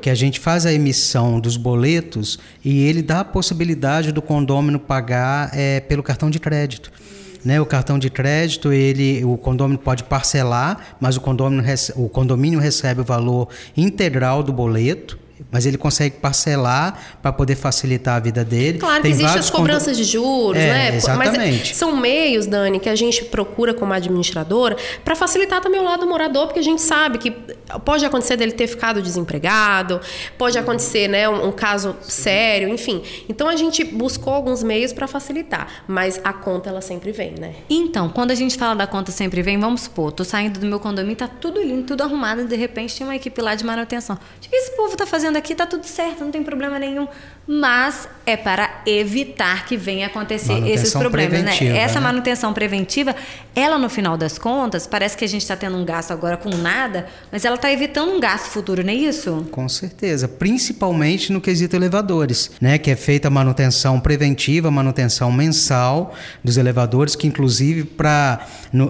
que 0.00 0.10
a 0.10 0.14
gente 0.14 0.38
faz 0.38 0.66
a 0.66 0.72
emissão 0.72 1.40
dos 1.40 1.56
boletos 1.56 2.38
e 2.64 2.84
ele 2.84 3.02
dá 3.02 3.20
a 3.20 3.24
possibilidade 3.24 4.12
do 4.12 4.22
condômino 4.22 4.78
pagar 4.78 5.50
é, 5.52 5.80
pelo 5.80 6.02
cartão 6.02 6.30
de 6.30 6.38
crédito. 6.38 6.92
Né, 7.44 7.60
o 7.60 7.66
cartão 7.66 7.96
de 7.96 8.10
crédito, 8.10 8.72
ele, 8.72 9.24
o 9.24 9.36
condomínio 9.36 9.78
pode 9.78 10.02
parcelar, 10.02 10.96
mas 11.00 11.16
o 11.16 11.20
condomínio, 11.20 11.64
o 11.94 12.08
condomínio 12.08 12.58
recebe 12.58 13.00
o 13.02 13.04
valor 13.04 13.48
integral 13.76 14.42
do 14.42 14.52
boleto 14.52 15.25
mas 15.50 15.66
ele 15.66 15.76
consegue 15.76 16.16
parcelar 16.16 17.18
para 17.22 17.32
poder 17.32 17.56
facilitar 17.56 18.16
a 18.16 18.20
vida 18.20 18.44
dele. 18.44 18.78
Claro 18.78 19.02
Tem 19.02 19.12
que 19.12 19.18
existem 19.18 19.40
as 19.40 19.50
cobranças 19.50 19.96
condo... 19.96 19.96
de 19.96 20.04
juros, 20.04 20.60
é, 20.60 20.66
né? 20.66 20.96
Exatamente. 20.96 21.68
Mas 21.68 21.76
são 21.76 21.96
meios, 21.96 22.46
Dani, 22.46 22.78
que 22.78 22.88
a 22.88 22.96
gente 22.96 23.24
procura 23.24 23.74
como 23.74 23.92
administradora 23.92 24.76
para 25.04 25.14
facilitar 25.14 25.60
também 25.60 25.80
o 25.80 25.84
lado 25.84 26.00
do 26.00 26.06
morador, 26.06 26.46
porque 26.46 26.60
a 26.60 26.62
gente 26.62 26.80
sabe 26.80 27.18
que 27.18 27.30
pode 27.84 28.04
acontecer 28.04 28.36
dele 28.36 28.52
ter 28.52 28.66
ficado 28.66 29.02
desempregado, 29.02 30.00
pode 30.38 30.58
acontecer, 30.58 31.08
né, 31.08 31.28
um, 31.28 31.48
um 31.48 31.52
caso 31.52 31.96
sério, 32.02 32.68
enfim. 32.68 33.02
Então 33.28 33.48
a 33.48 33.56
gente 33.56 33.84
buscou 33.84 34.32
alguns 34.32 34.62
meios 34.62 34.92
para 34.92 35.06
facilitar, 35.06 35.84
mas 35.86 36.20
a 36.24 36.32
conta 36.32 36.70
ela 36.70 36.80
sempre 36.80 37.12
vem, 37.12 37.34
né? 37.38 37.54
Então, 37.68 38.08
quando 38.08 38.30
a 38.30 38.34
gente 38.34 38.56
fala 38.56 38.74
da 38.74 38.86
conta 38.86 39.10
sempre 39.12 39.42
vem, 39.42 39.58
vamos 39.58 39.82
supor, 39.82 40.12
tô 40.12 40.24
saindo 40.24 40.60
do 40.60 40.66
meu 40.66 40.80
condomínio, 40.80 41.16
tá 41.16 41.28
tudo 41.28 41.60
lindo, 41.60 41.84
tudo 41.84 42.02
arrumado, 42.02 42.42
e 42.42 42.44
de 42.44 42.56
repente 42.56 42.96
tem 42.96 43.06
uma 43.06 43.16
equipe 43.16 43.40
lá 43.40 43.54
de 43.54 43.64
manutenção. 43.64 44.16
O 44.16 44.40
que 44.40 44.54
esse 44.54 44.76
povo 44.76 44.96
tá 44.96 45.06
fazendo 45.26 45.36
aqui? 45.36 45.54
Tá 45.54 45.66
tudo 45.66 45.84
certo, 45.84 46.24
não 46.24 46.30
tem 46.30 46.42
problema 46.42 46.78
nenhum 46.78 47.08
mas 47.46 48.08
é 48.26 48.36
para 48.36 48.82
evitar 48.84 49.66
que 49.66 49.76
venha 49.76 50.08
acontecer 50.08 50.54
manutenção 50.54 50.74
esses 50.74 50.92
problemas, 50.92 51.42
né? 51.44 51.76
Essa 51.78 52.00
né? 52.00 52.06
manutenção 52.06 52.52
preventiva, 52.52 53.14
ela 53.54 53.78
no 53.78 53.88
final 53.88 54.16
das 54.16 54.36
contas, 54.36 54.84
parece 54.84 55.16
que 55.16 55.24
a 55.24 55.28
gente 55.28 55.42
está 55.42 55.54
tendo 55.54 55.76
um 55.76 55.84
gasto 55.84 56.10
agora 56.10 56.36
com 56.36 56.50
nada, 56.50 57.06
mas 57.30 57.44
ela 57.44 57.54
está 57.54 57.70
evitando 57.70 58.10
um 58.10 58.18
gasto 58.18 58.46
futuro, 58.46 58.82
não 58.82 58.90
é 58.90 58.96
isso? 58.96 59.46
Com 59.52 59.68
certeza, 59.68 60.26
principalmente 60.26 61.32
no 61.32 61.40
quesito 61.40 61.76
elevadores, 61.76 62.50
né? 62.60 62.78
Que 62.78 62.90
é 62.90 62.96
feita 62.96 63.28
a 63.28 63.30
manutenção 63.30 64.00
preventiva, 64.00 64.68
manutenção 64.68 65.30
mensal 65.30 66.12
dos 66.42 66.56
elevadores, 66.56 67.14
que 67.14 67.28
inclusive 67.28 67.84
para 67.84 68.44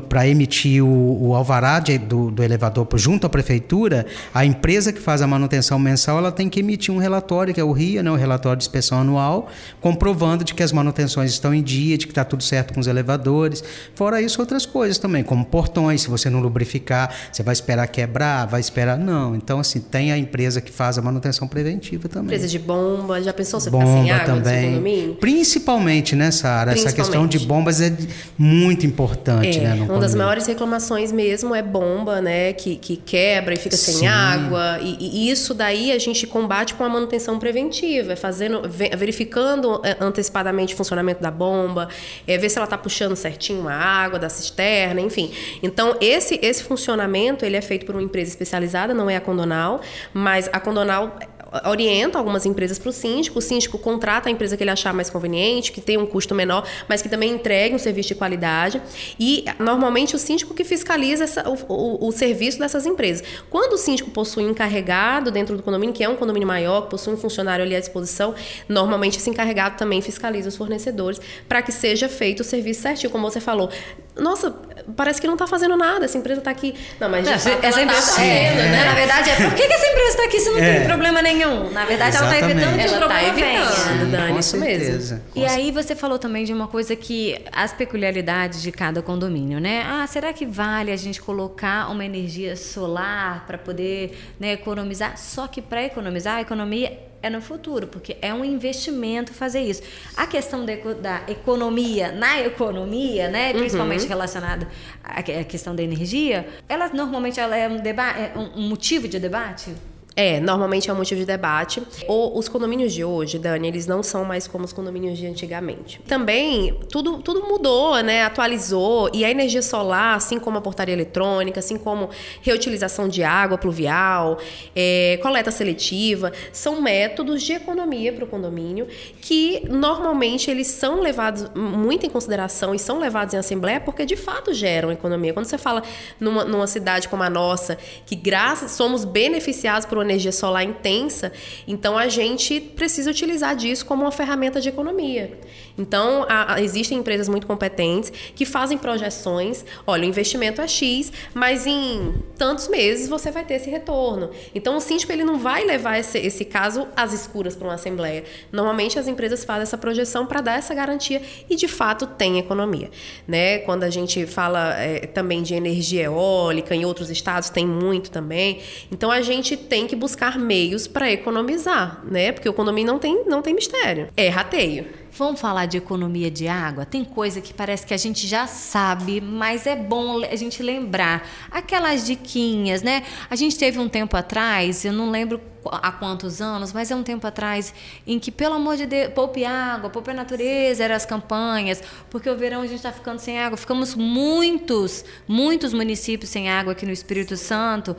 para 0.08 0.26
emitir 0.26 0.82
o, 0.82 1.28
o 1.28 1.34
alvará 1.34 1.78
de, 1.78 1.96
do, 1.98 2.30
do 2.30 2.42
elevador 2.42 2.88
junto 2.94 3.26
à 3.26 3.30
prefeitura, 3.30 4.06
a 4.34 4.44
empresa 4.44 4.92
que 4.92 5.00
faz 5.00 5.22
a 5.22 5.26
manutenção 5.26 5.78
mensal, 5.78 6.18
ela 6.18 6.32
tem 6.32 6.48
que 6.48 6.60
emitir 6.60 6.92
um 6.92 6.98
relatório 6.98 7.54
que 7.54 7.60
é 7.60 7.64
o 7.64 7.70
RIA, 7.70 8.02
né? 8.02 8.10
O 8.10 8.16
relatório 8.16 8.45
relatório 8.46 8.58
de 8.58 8.64
inspeção 8.64 9.00
anual, 9.00 9.48
comprovando 9.80 10.44
de 10.44 10.54
que 10.54 10.62
as 10.62 10.72
manutenções 10.72 11.30
estão 11.32 11.52
em 11.52 11.62
dia, 11.62 11.98
de 11.98 12.06
que 12.06 12.12
está 12.12 12.24
tudo 12.24 12.42
certo 12.42 12.72
com 12.72 12.80
os 12.80 12.86
elevadores. 12.86 13.62
Fora 13.94 14.22
isso, 14.22 14.40
outras 14.40 14.64
coisas 14.64 14.98
também, 14.98 15.24
como 15.24 15.44
portões, 15.44 16.02
se 16.02 16.08
você 16.08 16.30
não 16.30 16.40
lubrificar, 16.40 17.12
você 17.32 17.42
vai 17.42 17.52
esperar 17.52 17.86
quebrar, 17.88 18.46
vai 18.46 18.60
esperar. 18.60 18.98
Não. 18.98 19.34
Então, 19.34 19.58
assim, 19.58 19.80
tem 19.80 20.12
a 20.12 20.18
empresa 20.18 20.60
que 20.60 20.70
faz 20.70 20.98
a 20.98 21.02
manutenção 21.02 21.48
preventiva 21.48 22.08
também. 22.08 22.26
Empresa 22.26 22.48
de 22.48 22.58
bomba, 22.58 23.20
já 23.20 23.32
pensou 23.32 23.58
você 23.58 23.70
bomba 23.70 23.86
ficar 23.86 24.02
sem 24.02 24.10
água 24.10 24.42
também. 24.42 25.14
Principalmente 25.20 26.14
nessa 26.14 26.48
área, 26.48 26.72
essa 26.72 26.92
questão 26.92 27.26
de 27.26 27.38
bombas 27.40 27.80
é 27.80 27.92
muito 28.38 28.86
importante, 28.86 29.58
é, 29.58 29.62
né? 29.62 29.86
uma 29.88 29.98
das 29.98 30.14
maiores 30.14 30.46
reclamações 30.46 31.10
mesmo 31.10 31.54
é 31.54 31.62
bomba, 31.62 32.20
né? 32.20 32.52
Que, 32.52 32.76
que 32.76 32.96
quebra 32.96 33.54
e 33.54 33.56
fica 33.56 33.76
Sim. 33.76 33.92
sem 33.92 34.08
água. 34.08 34.78
E, 34.80 35.26
e, 35.26 35.30
isso 35.30 35.54
daí 35.54 35.90
a 35.90 35.98
gente 35.98 36.26
combate 36.26 36.74
com 36.74 36.84
a 36.84 36.88
manutenção 36.88 37.38
preventiva, 37.38 38.12
é 38.12 38.16
fazer 38.16 38.35
fazendo, 38.36 38.62
verificando 38.68 39.80
é, 39.82 39.96
antecipadamente 39.98 40.74
o 40.74 40.76
funcionamento 40.76 41.22
da 41.22 41.30
bomba, 41.30 41.88
é, 42.26 42.36
ver 42.36 42.50
se 42.50 42.58
ela 42.58 42.64
está 42.64 42.76
puxando 42.76 43.16
certinho 43.16 43.66
a 43.66 43.74
água 43.74 44.18
da 44.18 44.28
cisterna, 44.28 45.00
enfim. 45.00 45.32
Então, 45.62 45.96
esse, 46.00 46.38
esse 46.42 46.62
funcionamento 46.62 47.44
ele 47.44 47.56
é 47.56 47.62
feito 47.62 47.86
por 47.86 47.94
uma 47.94 48.02
empresa 48.02 48.30
especializada, 48.30 48.92
não 48.92 49.08
é 49.08 49.16
a 49.16 49.20
Condonal, 49.20 49.80
mas 50.12 50.50
a 50.52 50.60
Condonal 50.60 51.18
orienta 51.64 52.18
algumas 52.18 52.46
empresas 52.46 52.78
para 52.78 52.90
o 52.90 52.92
síndico, 52.92 53.38
o 53.38 53.42
síndico 53.42 53.78
contrata 53.78 54.28
a 54.28 54.32
empresa 54.32 54.56
que 54.56 54.62
ele 54.62 54.70
achar 54.70 54.92
mais 54.92 55.10
conveniente, 55.10 55.72
que 55.72 55.80
tem 55.80 55.96
um 55.96 56.06
custo 56.06 56.34
menor, 56.34 56.66
mas 56.88 57.02
que 57.02 57.08
também 57.08 57.32
entregue 57.32 57.74
um 57.74 57.78
serviço 57.78 58.08
de 58.08 58.14
qualidade. 58.14 58.80
E 59.18 59.44
normalmente 59.58 60.14
o 60.14 60.18
síndico 60.18 60.54
que 60.54 60.64
fiscaliza 60.64 61.24
essa, 61.24 61.48
o, 61.48 61.56
o, 61.68 62.08
o, 62.08 62.12
serviço 62.12 62.58
dessas 62.58 62.86
empresas. 62.86 63.26
Quando 63.50 63.74
o 63.74 63.78
síndico 63.78 64.10
possui 64.10 64.44
encarregado 64.44 65.30
dentro 65.30 65.56
do 65.56 65.62
condomínio, 65.62 65.94
que 65.94 66.04
é 66.04 66.08
um 66.08 66.16
condomínio 66.16 66.46
maior, 66.46 66.82
que 66.82 66.90
possui 66.90 67.14
um 67.14 67.16
funcionário 67.16 67.64
ali 67.64 67.74
à 67.74 67.80
disposição, 67.80 68.34
normalmente 68.68 69.18
esse 69.18 69.28
encarregado 69.30 69.76
também 69.76 70.00
fiscaliza 70.00 70.48
os 70.48 70.56
fornecedores 70.56 71.20
para 71.48 71.62
que 71.62 71.72
seja 71.72 72.08
feito 72.08 72.40
o 72.40 72.44
serviço 72.44 72.82
certinho, 72.82 73.10
como 73.10 73.28
você 73.30 73.40
falou. 73.40 73.70
Nossa, 74.18 74.54
parece 74.96 75.20
que 75.20 75.26
não 75.26 75.34
está 75.34 75.46
fazendo 75.46 75.76
nada, 75.76 76.06
essa 76.06 76.16
empresa 76.16 76.40
está 76.40 76.50
aqui. 76.50 76.74
Não, 76.98 77.08
mas 77.08 77.26
essa 77.28 77.50
empresa 77.50 77.82
está 77.82 77.94
fazendo, 77.94 78.56
né? 78.56 78.84
Na 78.84 78.94
verdade, 78.94 79.30
é 79.30 79.36
por 79.36 79.54
que, 79.54 79.66
que 79.66 79.72
essa 79.72 79.86
empresa 79.86 80.08
está 80.08 80.24
aqui 80.24 80.40
se 80.40 80.50
não 80.50 80.58
é. 80.58 80.78
tem 80.78 80.86
problema 80.86 81.20
nenhum? 81.22 81.70
Na 81.70 81.84
verdade, 81.84 82.16
Exatamente. 82.16 82.42
ela 82.44 82.52
está 82.52 82.66
evitando 82.66 82.76
que 82.76 82.86
ela 82.86 82.96
o 82.96 82.98
problema 82.98 83.20
tá 83.20 83.28
evitando, 83.28 83.98
venha. 83.98 84.06
Dani, 84.06 84.32
com 84.32 84.38
isso 84.38 84.58
certeza. 84.58 85.14
mesmo. 85.14 85.30
e 85.34 85.44
aí 85.44 85.70
você 85.70 85.94
falou 85.94 86.18
também 86.18 86.44
de 86.44 86.52
uma 86.52 86.66
coisa 86.66 86.96
que 86.96 87.38
as 87.52 87.72
peculiaridades 87.72 88.62
de 88.62 88.72
cada 88.72 89.02
condomínio, 89.02 89.60
né? 89.60 89.84
Ah, 89.86 90.06
será 90.06 90.32
que 90.32 90.46
vale 90.46 90.90
a 90.90 90.96
gente 90.96 91.20
colocar 91.20 91.90
uma 91.90 92.04
energia 92.04 92.56
solar 92.56 93.44
para 93.46 93.58
poder 93.58 94.18
né, 94.40 94.52
economizar? 94.52 95.18
Só 95.18 95.46
que 95.46 95.60
para 95.60 95.84
economizar, 95.84 96.36
a 96.36 96.40
economia 96.40 96.98
é 97.26 97.30
no 97.30 97.40
futuro, 97.40 97.86
porque 97.86 98.16
é 98.22 98.32
um 98.32 98.44
investimento 98.44 99.32
fazer 99.32 99.60
isso. 99.60 99.82
A 100.16 100.26
questão 100.26 100.64
da, 100.64 100.74
da 100.74 101.22
economia 101.28 102.12
na 102.12 102.40
economia, 102.40 103.28
né, 103.28 103.52
principalmente 103.52 104.02
uhum. 104.02 104.08
relacionada 104.08 104.68
à, 105.02 105.22
questão 105.22 105.74
da 105.74 105.82
energia, 105.82 106.46
ela 106.68 106.88
normalmente 106.88 107.38
ela 107.38 107.56
é 107.56 107.68
um, 107.68 107.78
debate, 107.78 108.18
é 108.20 108.32
um 108.36 108.68
motivo 108.68 109.08
de 109.08 109.18
debate? 109.18 109.74
É, 110.18 110.40
normalmente 110.40 110.88
é 110.88 110.92
um 110.94 110.96
motivo 110.96 111.20
de 111.20 111.26
debate. 111.26 111.82
O, 112.08 112.38
os 112.38 112.48
condomínios 112.48 112.94
de 112.94 113.04
hoje, 113.04 113.38
Dani, 113.38 113.68
eles 113.68 113.86
não 113.86 114.02
são 114.02 114.24
mais 114.24 114.48
como 114.48 114.64
os 114.64 114.72
condomínios 114.72 115.18
de 115.18 115.26
antigamente. 115.26 116.00
Também, 116.08 116.80
tudo, 116.90 117.18
tudo 117.18 117.46
mudou, 117.46 118.02
né? 118.02 118.24
Atualizou. 118.24 119.10
E 119.12 119.26
a 119.26 119.30
energia 119.30 119.60
solar, 119.60 120.16
assim 120.16 120.38
como 120.38 120.56
a 120.56 120.60
portaria 120.62 120.94
eletrônica, 120.94 121.60
assim 121.60 121.76
como 121.76 122.08
reutilização 122.40 123.08
de 123.08 123.22
água 123.22 123.58
pluvial, 123.58 124.38
é, 124.74 125.18
coleta 125.20 125.50
seletiva, 125.50 126.32
são 126.50 126.80
métodos 126.80 127.42
de 127.42 127.52
economia 127.52 128.10
para 128.10 128.24
o 128.24 128.26
condomínio 128.26 128.88
que 129.20 129.62
normalmente 129.68 130.50
eles 130.50 130.68
são 130.68 131.00
levados 131.00 131.50
muito 131.54 132.06
em 132.06 132.08
consideração 132.08 132.74
e 132.74 132.78
são 132.78 132.98
levados 132.98 133.34
em 133.34 133.36
assembleia 133.36 133.80
porque 133.80 134.06
de 134.06 134.16
fato 134.16 134.54
geram 134.54 134.90
economia. 134.90 135.34
Quando 135.34 135.44
você 135.44 135.58
fala 135.58 135.82
numa, 136.18 136.42
numa 136.44 136.66
cidade 136.66 137.06
como 137.06 137.22
a 137.22 137.28
nossa, 137.28 137.76
que 138.06 138.16
graças 138.16 138.70
somos 138.70 139.04
beneficiados 139.04 139.84
por 139.84 140.05
energia 140.06 140.32
solar 140.32 140.64
intensa, 140.64 141.32
então 141.66 141.98
a 141.98 142.08
gente 142.08 142.60
precisa 142.60 143.10
utilizar 143.10 143.54
disso 143.54 143.84
como 143.84 144.02
uma 144.02 144.12
ferramenta 144.12 144.60
de 144.60 144.68
economia. 144.68 145.38
Então, 145.78 146.24
a, 146.28 146.54
a, 146.54 146.62
existem 146.62 146.98
empresas 146.98 147.28
muito 147.28 147.46
competentes 147.46 148.12
que 148.34 148.44
fazem 148.44 148.78
projeções. 148.78 149.64
Olha, 149.86 150.02
o 150.02 150.06
investimento 150.06 150.60
é 150.60 150.68
X, 150.68 151.12
mas 151.34 151.66
em 151.66 152.14
tantos 152.36 152.68
meses 152.68 153.08
você 153.08 153.30
vai 153.30 153.44
ter 153.44 153.54
esse 153.54 153.70
retorno. 153.70 154.30
Então, 154.54 154.76
o 154.76 154.80
síndico 154.80 155.12
ele 155.12 155.24
não 155.24 155.38
vai 155.38 155.64
levar 155.64 155.98
esse, 155.98 156.18
esse 156.18 156.44
caso 156.44 156.86
às 156.96 157.12
escuras 157.12 157.54
para 157.54 157.68
uma 157.68 157.74
assembleia. 157.74 158.24
Normalmente, 158.50 158.98
as 158.98 159.06
empresas 159.06 159.44
fazem 159.44 159.62
essa 159.62 159.78
projeção 159.78 160.26
para 160.26 160.40
dar 160.40 160.58
essa 160.58 160.74
garantia 160.74 161.20
e, 161.48 161.56
de 161.56 161.68
fato, 161.68 162.06
tem 162.06 162.38
economia. 162.38 162.90
Né? 163.26 163.58
Quando 163.58 163.84
a 163.84 163.90
gente 163.90 164.26
fala 164.26 164.74
é, 164.74 165.00
também 165.00 165.42
de 165.42 165.54
energia 165.54 166.04
eólica, 166.04 166.74
em 166.74 166.84
outros 166.84 167.10
estados 167.10 167.50
tem 167.50 167.66
muito 167.66 168.10
também. 168.10 168.60
Então, 168.90 169.10
a 169.10 169.20
gente 169.20 169.56
tem 169.56 169.86
que 169.86 169.94
buscar 169.94 170.38
meios 170.38 170.86
para 170.86 171.10
economizar, 171.10 172.02
né? 172.04 172.32
Porque 172.32 172.48
o 172.48 172.52
condomínio 172.52 172.92
não 172.92 172.98
tem, 172.98 173.24
não 173.26 173.42
tem 173.42 173.54
mistério. 173.54 174.08
É 174.16 174.28
rateio. 174.28 174.86
Vamos 175.18 175.40
falar 175.40 175.64
de 175.64 175.78
economia 175.78 176.30
de 176.30 176.46
água? 176.46 176.84
Tem 176.84 177.02
coisa 177.02 177.40
que 177.40 177.54
parece 177.54 177.86
que 177.86 177.94
a 177.94 177.96
gente 177.96 178.26
já 178.26 178.46
sabe, 178.46 179.18
mas 179.18 179.66
é 179.66 179.74
bom 179.74 180.22
a 180.22 180.36
gente 180.36 180.62
lembrar. 180.62 181.26
Aquelas 181.50 182.04
diquinhas, 182.04 182.82
né? 182.82 183.02
A 183.30 183.34
gente 183.34 183.56
teve 183.56 183.78
um 183.78 183.88
tempo 183.88 184.14
atrás, 184.14 184.84
eu 184.84 184.92
não 184.92 185.10
lembro 185.10 185.40
há 185.72 185.90
quantos 185.90 186.42
anos, 186.42 186.70
mas 186.70 186.90
é 186.90 186.94
um 186.94 187.02
tempo 187.02 187.26
atrás, 187.26 187.72
em 188.06 188.18
que, 188.18 188.30
pelo 188.30 188.56
amor 188.56 188.76
de 188.76 188.84
Deus, 188.84 189.12
poupe 189.14 189.42
água, 189.42 189.88
poupe 189.88 190.10
a 190.10 190.14
natureza, 190.14 190.84
eram 190.84 190.94
as 190.94 191.06
campanhas, 191.06 191.82
porque 192.10 192.28
o 192.28 192.36
verão 192.36 192.60
a 192.60 192.66
gente 192.66 192.76
está 192.76 192.92
ficando 192.92 193.18
sem 193.18 193.38
água. 193.38 193.56
Ficamos 193.56 193.94
muitos, 193.94 195.02
muitos 195.26 195.72
municípios 195.72 196.30
sem 196.30 196.50
água 196.50 196.72
aqui 196.72 196.84
no 196.84 196.92
Espírito 196.92 197.38
Santo 197.38 197.96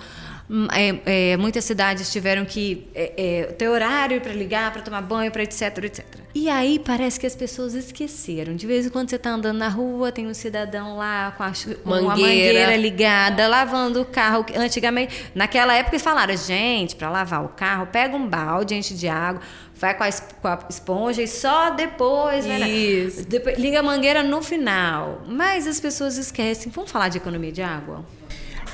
é, 0.71 1.31
é, 1.31 1.37
muitas 1.37 1.65
cidades 1.65 2.09
tiveram 2.09 2.45
que 2.45 2.87
é, 2.95 3.13
é 3.17 3.43
ter 3.51 3.67
horário 3.67 4.21
para 4.21 4.31
ligar, 4.31 4.71
para 4.71 4.81
tomar 4.81 5.01
banho, 5.01 5.29
para 5.29 5.43
etc, 5.43 5.83
etc. 5.83 6.05
E 6.33 6.49
aí 6.49 6.79
parece 6.79 7.19
que 7.19 7.25
as 7.25 7.35
pessoas 7.35 7.73
esqueceram. 7.73 8.55
De 8.55 8.65
vez 8.65 8.85
em 8.85 8.89
quando 8.89 9.09
você 9.09 9.17
está 9.17 9.31
andando 9.31 9.57
na 9.57 9.67
rua, 9.67 10.09
tem 10.09 10.25
um 10.25 10.33
cidadão 10.33 10.95
lá 10.95 11.33
com 11.35 11.43
a, 11.43 11.51
mangueira. 11.83 12.07
mangueira 12.07 12.77
ligada, 12.77 13.47
lavando 13.47 14.01
o 14.01 14.05
carro. 14.05 14.45
Antigamente, 14.55 15.31
naquela 15.35 15.73
época 15.75 15.95
eles 15.95 16.03
falaram, 16.03 16.37
gente, 16.37 16.95
para 16.95 17.09
lavar 17.09 17.43
o 17.43 17.49
carro, 17.49 17.87
pega 17.87 18.15
um 18.15 18.25
balde, 18.25 18.73
enche 18.73 18.93
de 18.93 19.07
água, 19.09 19.41
vai 19.75 19.95
com 19.95 20.03
a, 20.03 20.11
com 20.11 20.47
a 20.47 20.59
esponja 20.69 21.21
e 21.21 21.27
só 21.27 21.71
depois, 21.71 22.45
Isso. 22.45 23.27
Depois, 23.27 23.57
liga 23.57 23.79
a 23.79 23.83
mangueira 23.83 24.23
no 24.23 24.41
final. 24.41 25.23
Mas 25.27 25.67
as 25.67 25.79
pessoas 25.79 26.17
esquecem. 26.17 26.71
Vamos 26.73 26.89
falar 26.89 27.09
de 27.09 27.17
economia 27.17 27.51
de 27.51 27.61
água? 27.61 28.05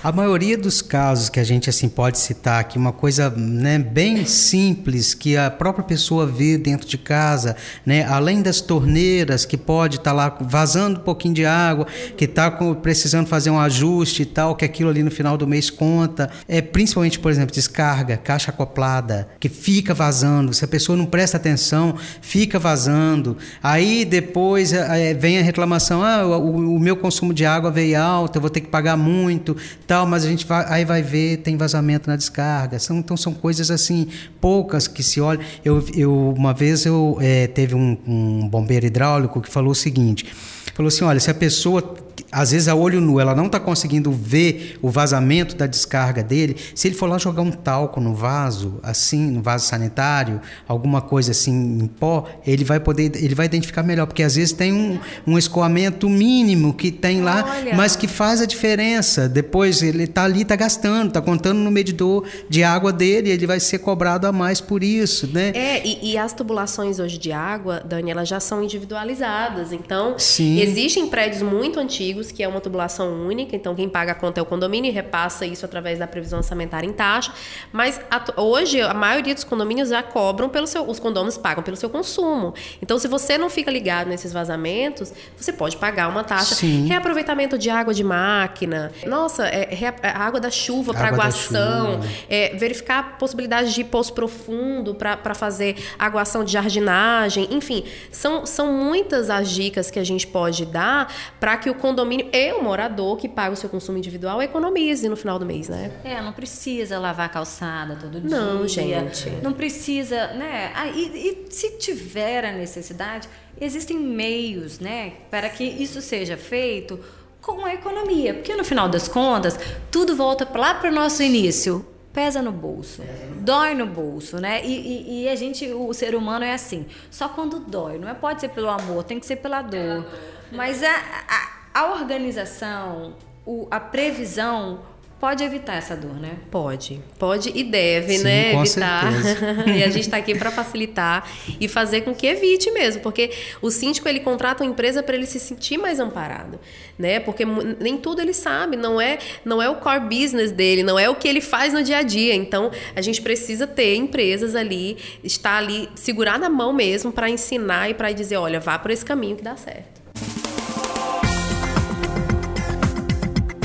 A 0.03 0.11
maioria 0.11 0.57
dos 0.57 0.81
casos 0.81 1.29
que 1.29 1.39
a 1.39 1.45
gente 1.45 1.69
assim 1.69 1.87
pode 1.87 2.19
citar 2.19 2.59
aqui, 2.59 2.77
uma 2.77 2.91
coisa 2.91 3.29
né, 3.29 3.79
bem 3.79 4.25
simples 4.25 5.13
que 5.13 5.37
a 5.37 5.49
própria 5.49 5.85
pessoa 5.85 6.27
vê 6.27 6.57
dentro 6.57 6.85
de 6.85 6.97
casa, 6.97 7.55
né, 7.85 8.03
além 8.03 8.41
das 8.41 8.59
torneiras 8.59 9.45
que 9.45 9.55
pode 9.55 9.95
estar 9.95 10.11
tá 10.11 10.13
lá 10.13 10.37
vazando 10.41 10.99
um 10.99 11.03
pouquinho 11.03 11.33
de 11.33 11.45
água, 11.45 11.87
que 12.17 12.25
está 12.25 12.51
precisando 12.51 13.27
fazer 13.27 13.49
um 13.49 13.57
ajuste 13.57 14.23
e 14.23 14.25
tal, 14.25 14.57
que 14.57 14.65
aquilo 14.65 14.89
ali 14.89 15.01
no 15.03 15.09
final 15.09 15.37
do 15.37 15.47
mês 15.47 15.69
conta, 15.69 16.29
é 16.49 16.61
principalmente, 16.61 17.17
por 17.17 17.31
exemplo, 17.31 17.55
descarga, 17.55 18.17
caixa 18.17 18.51
acoplada, 18.51 19.29
que 19.39 19.47
fica 19.47 19.93
vazando, 19.93 20.53
se 20.53 20.65
a 20.65 20.67
pessoa 20.67 20.97
não 20.97 21.05
presta 21.05 21.37
atenção, 21.37 21.95
fica 22.21 22.59
vazando. 22.59 23.37
Aí 23.63 24.03
depois 24.03 24.73
é, 24.73 25.13
vem 25.13 25.39
a 25.39 25.43
reclamação, 25.43 26.03
ah, 26.03 26.27
o, 26.27 26.75
o 26.75 26.79
meu 26.79 26.97
consumo 26.97 27.33
de 27.33 27.45
água 27.45 27.71
veio 27.71 27.97
alto, 28.01 28.35
eu 28.35 28.41
vou 28.41 28.49
ter 28.49 28.59
que 28.59 28.67
pagar 28.67 28.97
muito 28.97 29.55
tal, 29.93 30.07
mas 30.07 30.25
a 30.25 30.27
gente 30.27 30.47
vai, 30.47 30.65
aí 30.69 30.85
vai 30.85 31.03
ver, 31.03 31.37
tem 31.37 31.55
vazamento 31.55 32.09
na 32.09 32.15
descarga. 32.15 32.79
São, 32.79 32.97
então 32.97 33.15
são 33.15 33.31
coisas 33.31 33.69
assim, 33.69 34.07
poucas 34.41 34.87
que 34.87 35.03
se 35.03 35.21
olham. 35.21 35.43
Eu, 35.63 35.85
eu, 35.95 36.33
uma 36.35 36.51
vez 36.51 36.83
eu 36.83 37.17
é, 37.21 37.45
teve 37.45 37.75
um, 37.75 37.95
um 38.07 38.49
bombeiro 38.49 38.87
hidráulico 38.87 39.39
que 39.39 39.49
falou 39.49 39.71
o 39.71 39.75
seguinte: 39.75 40.25
falou 40.73 40.87
assim, 40.87 41.03
olha, 41.03 41.19
se 41.19 41.29
a 41.29 41.33
pessoa 41.33 41.95
às 42.33 42.51
vezes 42.51 42.67
a 42.67 42.75
olho 42.75 42.99
nu 42.99 43.19
ela 43.19 43.35
não 43.35 43.45
está 43.45 43.59
conseguindo 43.59 44.11
ver 44.11 44.77
o 44.81 44.89
vazamento 44.89 45.55
da 45.55 45.67
descarga 45.67 46.23
dele, 46.23 46.57
se 46.73 46.87
ele 46.87 46.95
for 46.95 47.07
lá 47.07 47.17
jogar 47.17 47.43
um 47.43 47.51
talco 47.51 48.01
no 48.01 48.15
vaso, 48.15 48.79
assim, 48.81 49.31
no 49.31 49.41
vaso 49.41 49.67
sanitário, 49.67 50.41
alguma 50.67 51.01
coisa 51.01 51.31
assim 51.31 51.53
em 51.53 51.87
pó, 51.87 52.27
ele 52.45 52.63
vai 52.63 52.79
poder, 52.79 53.11
ele 53.15 53.35
vai 53.35 53.45
identificar 53.45 53.83
melhor, 53.83 54.07
porque 54.07 54.23
às 54.23 54.35
vezes 54.35 54.51
tem 54.51 54.73
um, 54.73 54.99
um 55.27 55.37
escoamento 55.37 56.09
mínimo 56.09 56.73
que 56.73 56.91
tem 56.91 57.21
lá, 57.21 57.45
Olha. 57.47 57.75
mas 57.75 57.95
que 57.95 58.07
faz 58.07 58.41
a 58.41 58.45
diferença. 58.45 59.29
Depois 59.29 59.81
ele 59.83 60.03
está 60.03 60.23
ali, 60.23 60.41
está 60.41 60.55
gastando, 60.55 61.09
está 61.09 61.21
contando 61.21 61.59
no 61.59 61.69
medidor 61.69 62.25
de 62.49 62.63
água 62.63 62.91
dele, 62.91 63.29
ele 63.29 63.45
vai 63.45 63.59
ser 63.59 63.79
cobrado 63.79 64.25
a 64.25 64.31
mais 64.31 64.59
por 64.59 64.83
isso, 64.83 65.27
né? 65.27 65.51
É, 65.53 65.85
e, 65.85 66.13
e 66.13 66.17
as 66.17 66.33
tubulações 66.33 66.99
hoje 66.99 67.17
de 67.17 67.31
água, 67.31 67.81
Dani, 67.85 68.11
elas 68.11 68.27
já 68.27 68.39
são 68.39 68.63
individualizadas. 68.63 69.71
Então, 69.71 70.15
Sim. 70.17 70.59
existem 70.59 71.07
prédios 71.07 71.41
muito 71.41 71.79
antigos 71.79 72.22
que 72.31 72.43
é 72.43 72.47
uma 72.47 72.61
tubulação 72.61 73.25
única, 73.25 73.55
então 73.55 73.75
quem 73.75 73.89
paga 73.89 74.11
a 74.11 74.15
conta 74.15 74.39
é 74.39 74.43
o 74.43 74.45
condomínio 74.45 74.89
e 74.89 74.91
repassa 74.91 75.45
isso 75.45 75.65
através 75.65 75.99
da 75.99 76.07
previsão 76.07 76.39
orçamentária 76.39 76.87
em 76.87 76.93
taxa. 76.93 77.33
Mas 77.71 77.99
a, 78.09 78.41
hoje 78.41 78.81
a 78.81 78.93
maioria 78.93 79.33
dos 79.33 79.43
condomínios 79.43 79.89
já 79.89 80.03
cobram 80.03 80.49
pelo 80.49 80.67
seu, 80.67 80.87
os 80.87 80.99
condomínios 80.99 81.37
pagam 81.37 81.63
pelo 81.63 81.77
seu 81.77 81.89
consumo. 81.89 82.53
Então 82.81 82.99
se 82.99 83.07
você 83.07 83.37
não 83.37 83.49
fica 83.49 83.71
ligado 83.71 84.07
nesses 84.07 84.31
vazamentos, 84.31 85.13
você 85.35 85.51
pode 85.51 85.77
pagar 85.77 86.09
uma 86.09 86.23
taxa. 86.23 86.55
Sim. 86.55 86.87
Reaproveitamento 86.87 87.57
de 87.57 87.69
água 87.69 87.93
de 87.93 88.03
máquina, 88.03 88.91
nossa, 89.05 89.47
é, 89.47 89.73
é, 89.73 89.95
é 90.03 90.09
água 90.09 90.39
da 90.39 90.49
chuva 90.49 90.93
para 90.93 91.07
aguação, 91.07 91.99
é, 92.29 92.55
verificar 92.55 93.17
possibilidades 93.17 93.73
de 93.73 93.83
poço 93.83 94.13
profundo 94.13 94.95
para 94.95 95.33
fazer 95.33 95.75
aguação 95.97 96.43
de 96.43 96.53
jardinagem, 96.53 97.47
enfim, 97.51 97.83
são, 98.11 98.45
são 98.45 98.71
muitas 98.71 99.29
as 99.29 99.49
dicas 99.49 99.89
que 99.89 99.99
a 99.99 100.03
gente 100.03 100.27
pode 100.27 100.65
dar 100.65 101.11
para 101.39 101.57
que 101.57 101.69
o 101.69 101.75
condomínio 101.75 102.12
condomínio 102.13 102.29
e 102.31 102.53
o 102.53 102.61
morador 102.61 103.17
que 103.17 103.27
paga 103.27 103.53
o 103.53 103.55
seu 103.55 103.69
consumo 103.69 103.97
individual 103.97 104.41
economize 104.41 105.07
no 105.09 105.15
final 105.15 105.39
do 105.39 105.45
mês, 105.45 105.69
né? 105.69 105.91
É, 106.03 106.21
não 106.21 106.33
precisa 106.33 106.99
lavar 106.99 107.25
a 107.25 107.29
calçada 107.29 107.95
todo 107.95 108.21
dia. 108.21 108.29
Não, 108.29 108.67
gente. 108.67 109.29
Não 109.41 109.53
precisa, 109.53 110.27
né? 110.33 110.71
Ah, 110.75 110.87
e, 110.87 111.45
e 111.47 111.47
se 111.49 111.77
tiver 111.77 112.45
a 112.45 112.51
necessidade, 112.51 113.27
existem 113.59 113.97
meios, 113.97 114.79
né, 114.79 115.13
para 115.29 115.49
que 115.49 115.63
isso 115.63 116.01
seja 116.01 116.37
feito 116.37 116.99
com 117.41 117.65
a 117.65 117.73
economia. 117.73 118.33
Porque 118.33 118.55
no 118.55 118.63
final 118.63 118.87
das 118.87 119.07
contas, 119.07 119.57
tudo 119.91 120.15
volta 120.15 120.47
lá 120.57 120.73
para 120.75 120.89
o 120.89 120.93
nosso 120.93 121.23
início. 121.23 121.85
Pesa 122.13 122.43
no 122.43 122.51
bolso, 122.51 123.01
dói 123.39 123.73
no 123.73 123.87
bolso, 123.87 124.37
né? 124.37 124.63
E, 124.63 124.67
e, 124.67 125.23
e, 125.23 125.29
a 125.29 125.35
gente, 125.35 125.65
o 125.73 125.91
ser 125.95 126.13
humano 126.13 126.45
é 126.45 126.53
assim. 126.53 126.85
Só 127.09 127.27
quando 127.27 127.59
dói, 127.59 127.97
não 127.97 128.07
é? 128.07 128.13
Pode 128.13 128.39
ser 128.39 128.49
pelo 128.49 128.69
amor, 128.69 129.03
tem 129.03 129.19
que 129.19 129.25
ser 129.25 129.37
pela 129.37 129.63
dor. 129.63 130.05
Mas 130.51 130.83
a, 130.83 130.91
a 130.91 131.62
a 131.73 131.91
organização, 131.93 133.15
o, 133.45 133.67
a 133.71 133.79
previsão 133.79 134.79
pode 135.23 135.41
evitar 135.41 135.75
essa 135.75 135.95
dor, 135.95 136.15
né? 136.15 136.35
Pode, 136.51 137.01
pode 137.17 137.49
e 137.55 137.63
deve, 137.63 138.17
Sim, 138.17 138.25
né? 138.25 138.53
evitar. 138.53 139.05
e 139.73 139.81
a 139.81 139.89
gente 139.89 140.01
está 140.01 140.17
aqui 140.17 140.35
para 140.35 140.51
facilitar 140.51 141.25
e 141.61 141.65
fazer 141.69 142.01
com 142.01 142.13
que 142.13 142.27
evite 142.27 142.69
mesmo, 142.71 143.01
porque 143.01 143.31
o 143.61 143.71
síndico 143.71 144.09
ele 144.09 144.19
contrata 144.19 144.65
uma 144.65 144.69
empresa 144.69 145.01
para 145.01 145.15
ele 145.15 145.25
se 145.25 145.39
sentir 145.39 145.77
mais 145.77 145.97
amparado, 145.97 146.59
né? 146.99 147.21
Porque 147.21 147.45
nem 147.45 147.97
tudo 147.97 148.21
ele 148.21 148.33
sabe, 148.33 148.75
não 148.75 148.99
é, 148.99 149.17
não 149.45 149.61
é 149.61 149.69
o 149.69 149.77
core 149.77 150.01
business 150.01 150.51
dele, 150.51 150.83
não 150.83 150.99
é 150.99 151.09
o 151.09 151.15
que 151.15 151.29
ele 151.29 151.39
faz 151.39 151.71
no 151.71 151.81
dia 151.81 151.99
a 151.99 152.03
dia. 152.03 152.35
Então 152.35 152.69
a 152.93 153.01
gente 153.01 153.21
precisa 153.21 153.65
ter 153.65 153.95
empresas 153.95 154.55
ali, 154.55 154.97
estar 155.23 155.55
ali 155.55 155.87
segurar 155.95 156.37
na 156.37 156.49
mão 156.49 156.73
mesmo 156.73 157.13
para 157.13 157.29
ensinar 157.29 157.89
e 157.89 157.93
para 157.93 158.11
dizer, 158.11 158.35
olha, 158.35 158.59
vá 158.59 158.77
por 158.77 158.91
esse 158.91 159.05
caminho 159.05 159.37
que 159.37 159.43
dá 159.43 159.55
certo. 159.55 159.92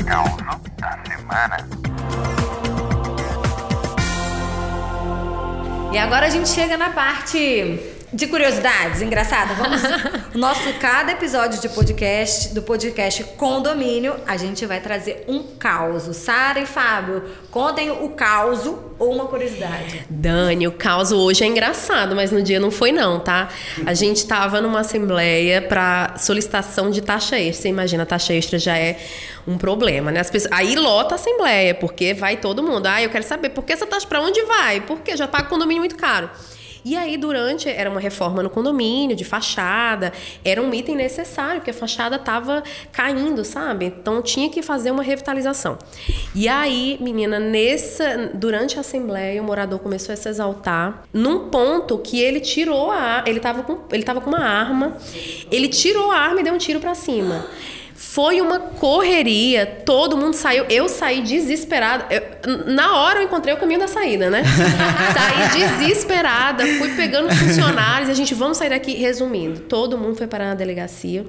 Caos 0.09 0.35
da 0.77 0.97
semana. 1.07 1.57
E 5.91 5.97
agora 5.99 6.25
a 6.25 6.29
gente 6.29 6.49
chega 6.49 6.75
na 6.77 6.89
parte 6.89 7.79
de 8.11 8.27
curiosidades, 8.27 9.01
engraçado. 9.01 9.53
Vamos. 9.55 9.81
o 10.33 10.37
nosso 10.37 10.73
cada 10.79 11.11
episódio 11.11 11.61
de 11.61 11.69
podcast, 11.69 12.53
do 12.53 12.61
podcast 12.61 13.23
Condomínio, 13.37 14.15
a 14.25 14.35
gente 14.35 14.65
vai 14.65 14.79
trazer 14.79 15.25
um 15.27 15.43
caos. 15.43 16.03
Sara 16.15 16.59
e 16.59 16.65
Fábio, 16.65 17.23
contem 17.51 17.91
o 17.91 18.09
caos 18.09 18.65
ou 18.65 19.13
uma 19.13 19.25
curiosidade. 19.27 20.05
Dani, 20.09 20.67
o 20.67 20.71
caos 20.71 21.11
hoje 21.11 21.43
é 21.43 21.47
engraçado, 21.47 22.15
mas 22.15 22.31
no 22.31 22.41
dia 22.41 22.59
não 22.59 22.71
foi 22.71 22.91
não, 22.91 23.19
tá? 23.19 23.49
A 23.85 23.93
gente 23.93 24.17
estava 24.17 24.59
numa 24.59 24.79
assembleia 24.79 25.61
para 25.61 26.15
solicitação 26.17 26.89
de 26.89 27.01
taxa 27.01 27.39
extra. 27.39 27.63
Você 27.63 27.69
imagina, 27.69 28.03
a 28.03 28.05
taxa 28.07 28.33
extra 28.33 28.57
já 28.57 28.75
é 28.75 28.97
um 29.47 29.57
problema, 29.57 30.11
né? 30.11 30.19
As 30.19 30.31
pessoas, 30.31 30.51
aí 30.51 30.75
lota 30.75 31.13
a 31.13 31.17
assembleia, 31.17 31.75
porque 31.75 32.13
vai 32.13 32.37
todo 32.37 32.63
mundo. 32.63 32.87
Ah, 32.87 33.01
eu 33.01 33.09
quero 33.09 33.23
saber 33.23 33.49
por 33.49 33.63
que 33.63 33.73
essa 33.73 33.85
taxa 33.85 34.07
para 34.07 34.19
onde 34.19 34.41
vai? 34.43 34.81
Porque 34.81 35.15
já 35.15 35.27
paga 35.27 35.47
condomínio 35.47 35.81
muito 35.81 35.95
caro. 35.95 36.29
E 36.83 36.95
aí, 36.95 37.17
durante, 37.17 37.69
era 37.69 37.89
uma 37.89 37.99
reforma 37.99 38.41
no 38.41 38.49
condomínio, 38.49 39.15
de 39.15 39.23
fachada, 39.23 40.13
era 40.43 40.61
um 40.61 40.73
item 40.73 40.95
necessário, 40.95 41.55
porque 41.55 41.71
a 41.71 41.73
fachada 41.73 42.15
estava 42.15 42.63
caindo, 42.91 43.43
sabe? 43.43 43.85
Então 43.85 44.21
tinha 44.21 44.49
que 44.49 44.61
fazer 44.61 44.91
uma 44.91 45.03
revitalização. 45.03 45.77
E 46.33 46.47
aí, 46.47 46.97
menina, 47.01 47.39
nessa, 47.39 48.31
durante 48.33 48.77
a 48.77 48.81
assembleia, 48.81 49.41
o 49.41 49.45
morador 49.45 49.79
começou 49.79 50.13
a 50.13 50.15
se 50.15 50.29
exaltar 50.29 51.03
num 51.13 51.49
ponto 51.49 51.97
que 51.99 52.19
ele 52.19 52.39
tirou 52.39 52.91
a. 52.91 53.23
Ele 53.25 53.37
estava 53.37 53.63
com, 53.63 53.79
ele 53.91 54.03
tava 54.03 54.21
com 54.21 54.29
uma 54.29 54.43
arma, 54.43 54.97
ele 55.51 55.67
tirou 55.67 56.11
a 56.11 56.17
arma 56.17 56.41
e 56.41 56.43
deu 56.43 56.53
um 56.53 56.57
tiro 56.57 56.79
para 56.79 56.95
cima. 56.95 57.45
Foi 58.01 58.39
uma 58.39 58.59
correria, 58.61 59.65
todo 59.65 60.15
mundo 60.15 60.33
saiu. 60.33 60.63
Eu 60.69 60.87
saí 60.87 61.21
desesperada. 61.21 62.05
Eu, 62.09 62.65
na 62.73 62.95
hora 62.95 63.19
eu 63.19 63.25
encontrei 63.25 63.53
o 63.53 63.57
caminho 63.57 63.81
da 63.81 63.89
saída, 63.89 64.29
né? 64.29 64.41
saí 65.51 65.67
desesperada, 65.67 66.65
fui 66.77 66.95
pegando 66.95 67.29
funcionários. 67.29 68.09
A 68.09 68.13
gente, 68.13 68.33
vamos 68.33 68.55
sair 68.55 68.69
daqui. 68.69 68.93
Resumindo, 68.93 69.59
todo 69.59 69.97
mundo 69.97 70.15
foi 70.15 70.27
parar 70.27 70.45
na 70.45 70.55
delegacia. 70.55 71.25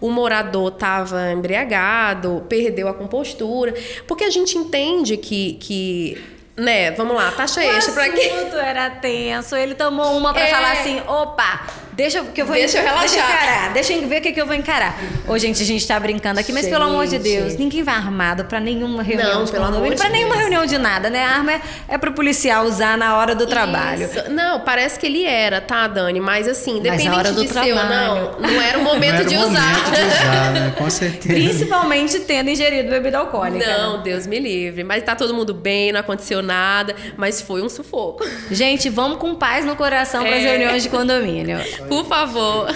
O 0.00 0.10
morador 0.10 0.72
estava 0.72 1.32
embriagado, 1.32 2.46
perdeu 2.48 2.86
a 2.86 2.94
compostura. 2.94 3.74
Porque 4.06 4.22
a 4.22 4.30
gente 4.30 4.56
entende 4.56 5.16
que, 5.16 5.54
que 5.54 6.22
né, 6.56 6.92
vamos 6.92 7.16
lá, 7.16 7.32
taxa 7.32 7.64
extra 7.64 7.94
para 7.94 8.08
quê? 8.10 8.30
O 8.52 8.56
era 8.58 8.90
tenso, 8.90 9.56
ele 9.56 9.74
tomou 9.74 10.16
uma 10.16 10.32
para 10.32 10.42
é... 10.42 10.50
falar 10.50 10.72
assim, 10.72 11.00
opa, 11.00 11.66
Deixa 11.92 12.22
que 12.24 12.40
eu 12.40 12.46
vou 12.46 12.54
Deixa 12.54 12.78
eu 12.78 12.82
relaxar. 12.84 13.02
Deixa 13.08 13.18
eu 13.20 13.24
encarar. 13.24 13.72
Deixa 13.74 13.92
eu 13.92 14.08
ver 14.08 14.18
o 14.18 14.22
que, 14.22 14.32
que 14.32 14.40
eu 14.40 14.46
vou 14.46 14.54
encarar. 14.54 14.98
Ô, 15.28 15.36
gente, 15.38 15.62
a 15.62 15.66
gente 15.66 15.86
tá 15.86 15.98
brincando 16.00 16.40
aqui, 16.40 16.52
mas 16.52 16.66
pelo 16.66 16.84
amor 16.84 17.04
de 17.06 17.12
Gente. 17.12 17.22
Deus, 17.22 17.56
ninguém 17.56 17.82
vai 17.82 17.94
armado 17.94 18.44
pra 18.46 18.58
nenhuma 18.60 19.02
reunião 19.02 19.34
Não, 19.40 19.44
de 19.44 19.52
pelo 19.52 19.64
condomínio, 19.66 19.86
amor 19.92 19.96
de 19.96 20.02
pra 20.02 20.10
nenhuma 20.10 20.34
Deus. 20.34 20.40
reunião 20.48 20.66
de 20.66 20.78
nada, 20.78 21.10
né? 21.10 21.22
A 21.24 21.28
arma 21.30 21.52
é, 21.52 21.60
é 21.88 21.98
pro 21.98 22.12
policial 22.12 22.64
usar 22.64 22.96
na 22.96 23.16
hora 23.16 23.34
do 23.34 23.46
trabalho. 23.46 24.04
Isso. 24.04 24.30
Não, 24.30 24.60
parece 24.60 24.98
que 24.98 25.06
ele 25.06 25.24
era, 25.24 25.60
tá, 25.60 25.86
Dani? 25.86 26.18
Mas 26.20 26.48
assim, 26.48 26.74
Mas 26.80 26.82
na 26.82 26.88
independente 26.94 27.18
hora 27.18 27.32
do 27.32 27.42
de 27.42 27.48
ser 27.52 27.58
ou 27.58 27.78
trabalho. 27.78 28.30
não, 28.40 28.50
não 28.50 28.62
era 28.62 28.78
o 28.78 28.82
momento 28.82 29.10
Não 29.12 29.18
era 29.18 29.24
o 29.24 29.28
de 29.28 29.36
momento 29.36 29.50
usar. 29.52 29.84
de 29.94 30.00
usar, 30.00 30.50
né? 30.52 30.74
Com 30.78 30.90
certeza. 30.90 31.34
Principalmente 31.34 32.20
tendo 32.20 32.48
ingerido 32.50 32.88
bebida 32.88 33.18
alcoólica. 33.18 33.66
né? 33.66 33.78
Não, 33.78 34.02
Deus 34.02 34.26
me 34.26 34.38
livre. 34.38 34.82
Mas 34.84 35.02
tá 35.02 35.14
todo 35.14 35.34
mundo 35.34 35.52
bem, 35.52 35.92
não 35.92 36.00
aconteceu 36.00 36.42
nada, 36.42 36.94
mas 37.16 37.40
foi 37.42 37.60
um 37.62 37.68
sufoco. 37.68 38.24
Gente, 38.50 38.88
vamos 38.88 39.18
com 39.18 39.34
paz 39.34 39.64
no 39.64 39.76
coração 39.76 40.22
para 40.24 40.36
as 40.36 40.42
É. 40.42 40.48
reuniões 40.50 40.82
de 40.82 40.88
condomínio. 40.88 41.58
Por 41.88 42.06
favor. 42.06 42.68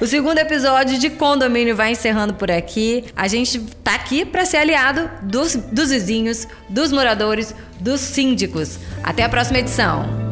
O 0.00 0.06
segundo 0.06 0.38
episódio 0.38 0.96
de 0.96 1.10
condomínio 1.10 1.74
vai 1.74 1.90
encerrando 1.90 2.34
por 2.34 2.52
aqui. 2.52 3.06
A 3.16 3.26
gente 3.26 3.58
tá 3.82 3.96
aqui 3.96 4.24
para 4.24 4.44
ser 4.44 4.58
aliado 4.58 5.10
dos, 5.22 5.56
dos 5.56 5.90
vizinhos, 5.90 6.46
dos 6.68 6.92
moradores, 6.92 7.52
dos 7.80 8.00
síndicos. 8.00 8.78
Até 9.02 9.24
a 9.24 9.28
próxima 9.28 9.58
edição. 9.58 10.28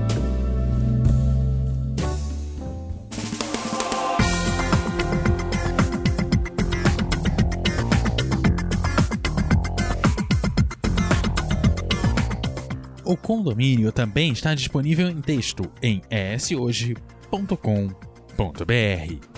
O 13.05 13.17
condomínio 13.17 13.91
também 13.91 14.33
está 14.33 14.55
disponível 14.55 15.09
em 15.09 15.21
texto 15.21 15.69
em 15.83 16.03
eshoje.com.br. 17.33 19.36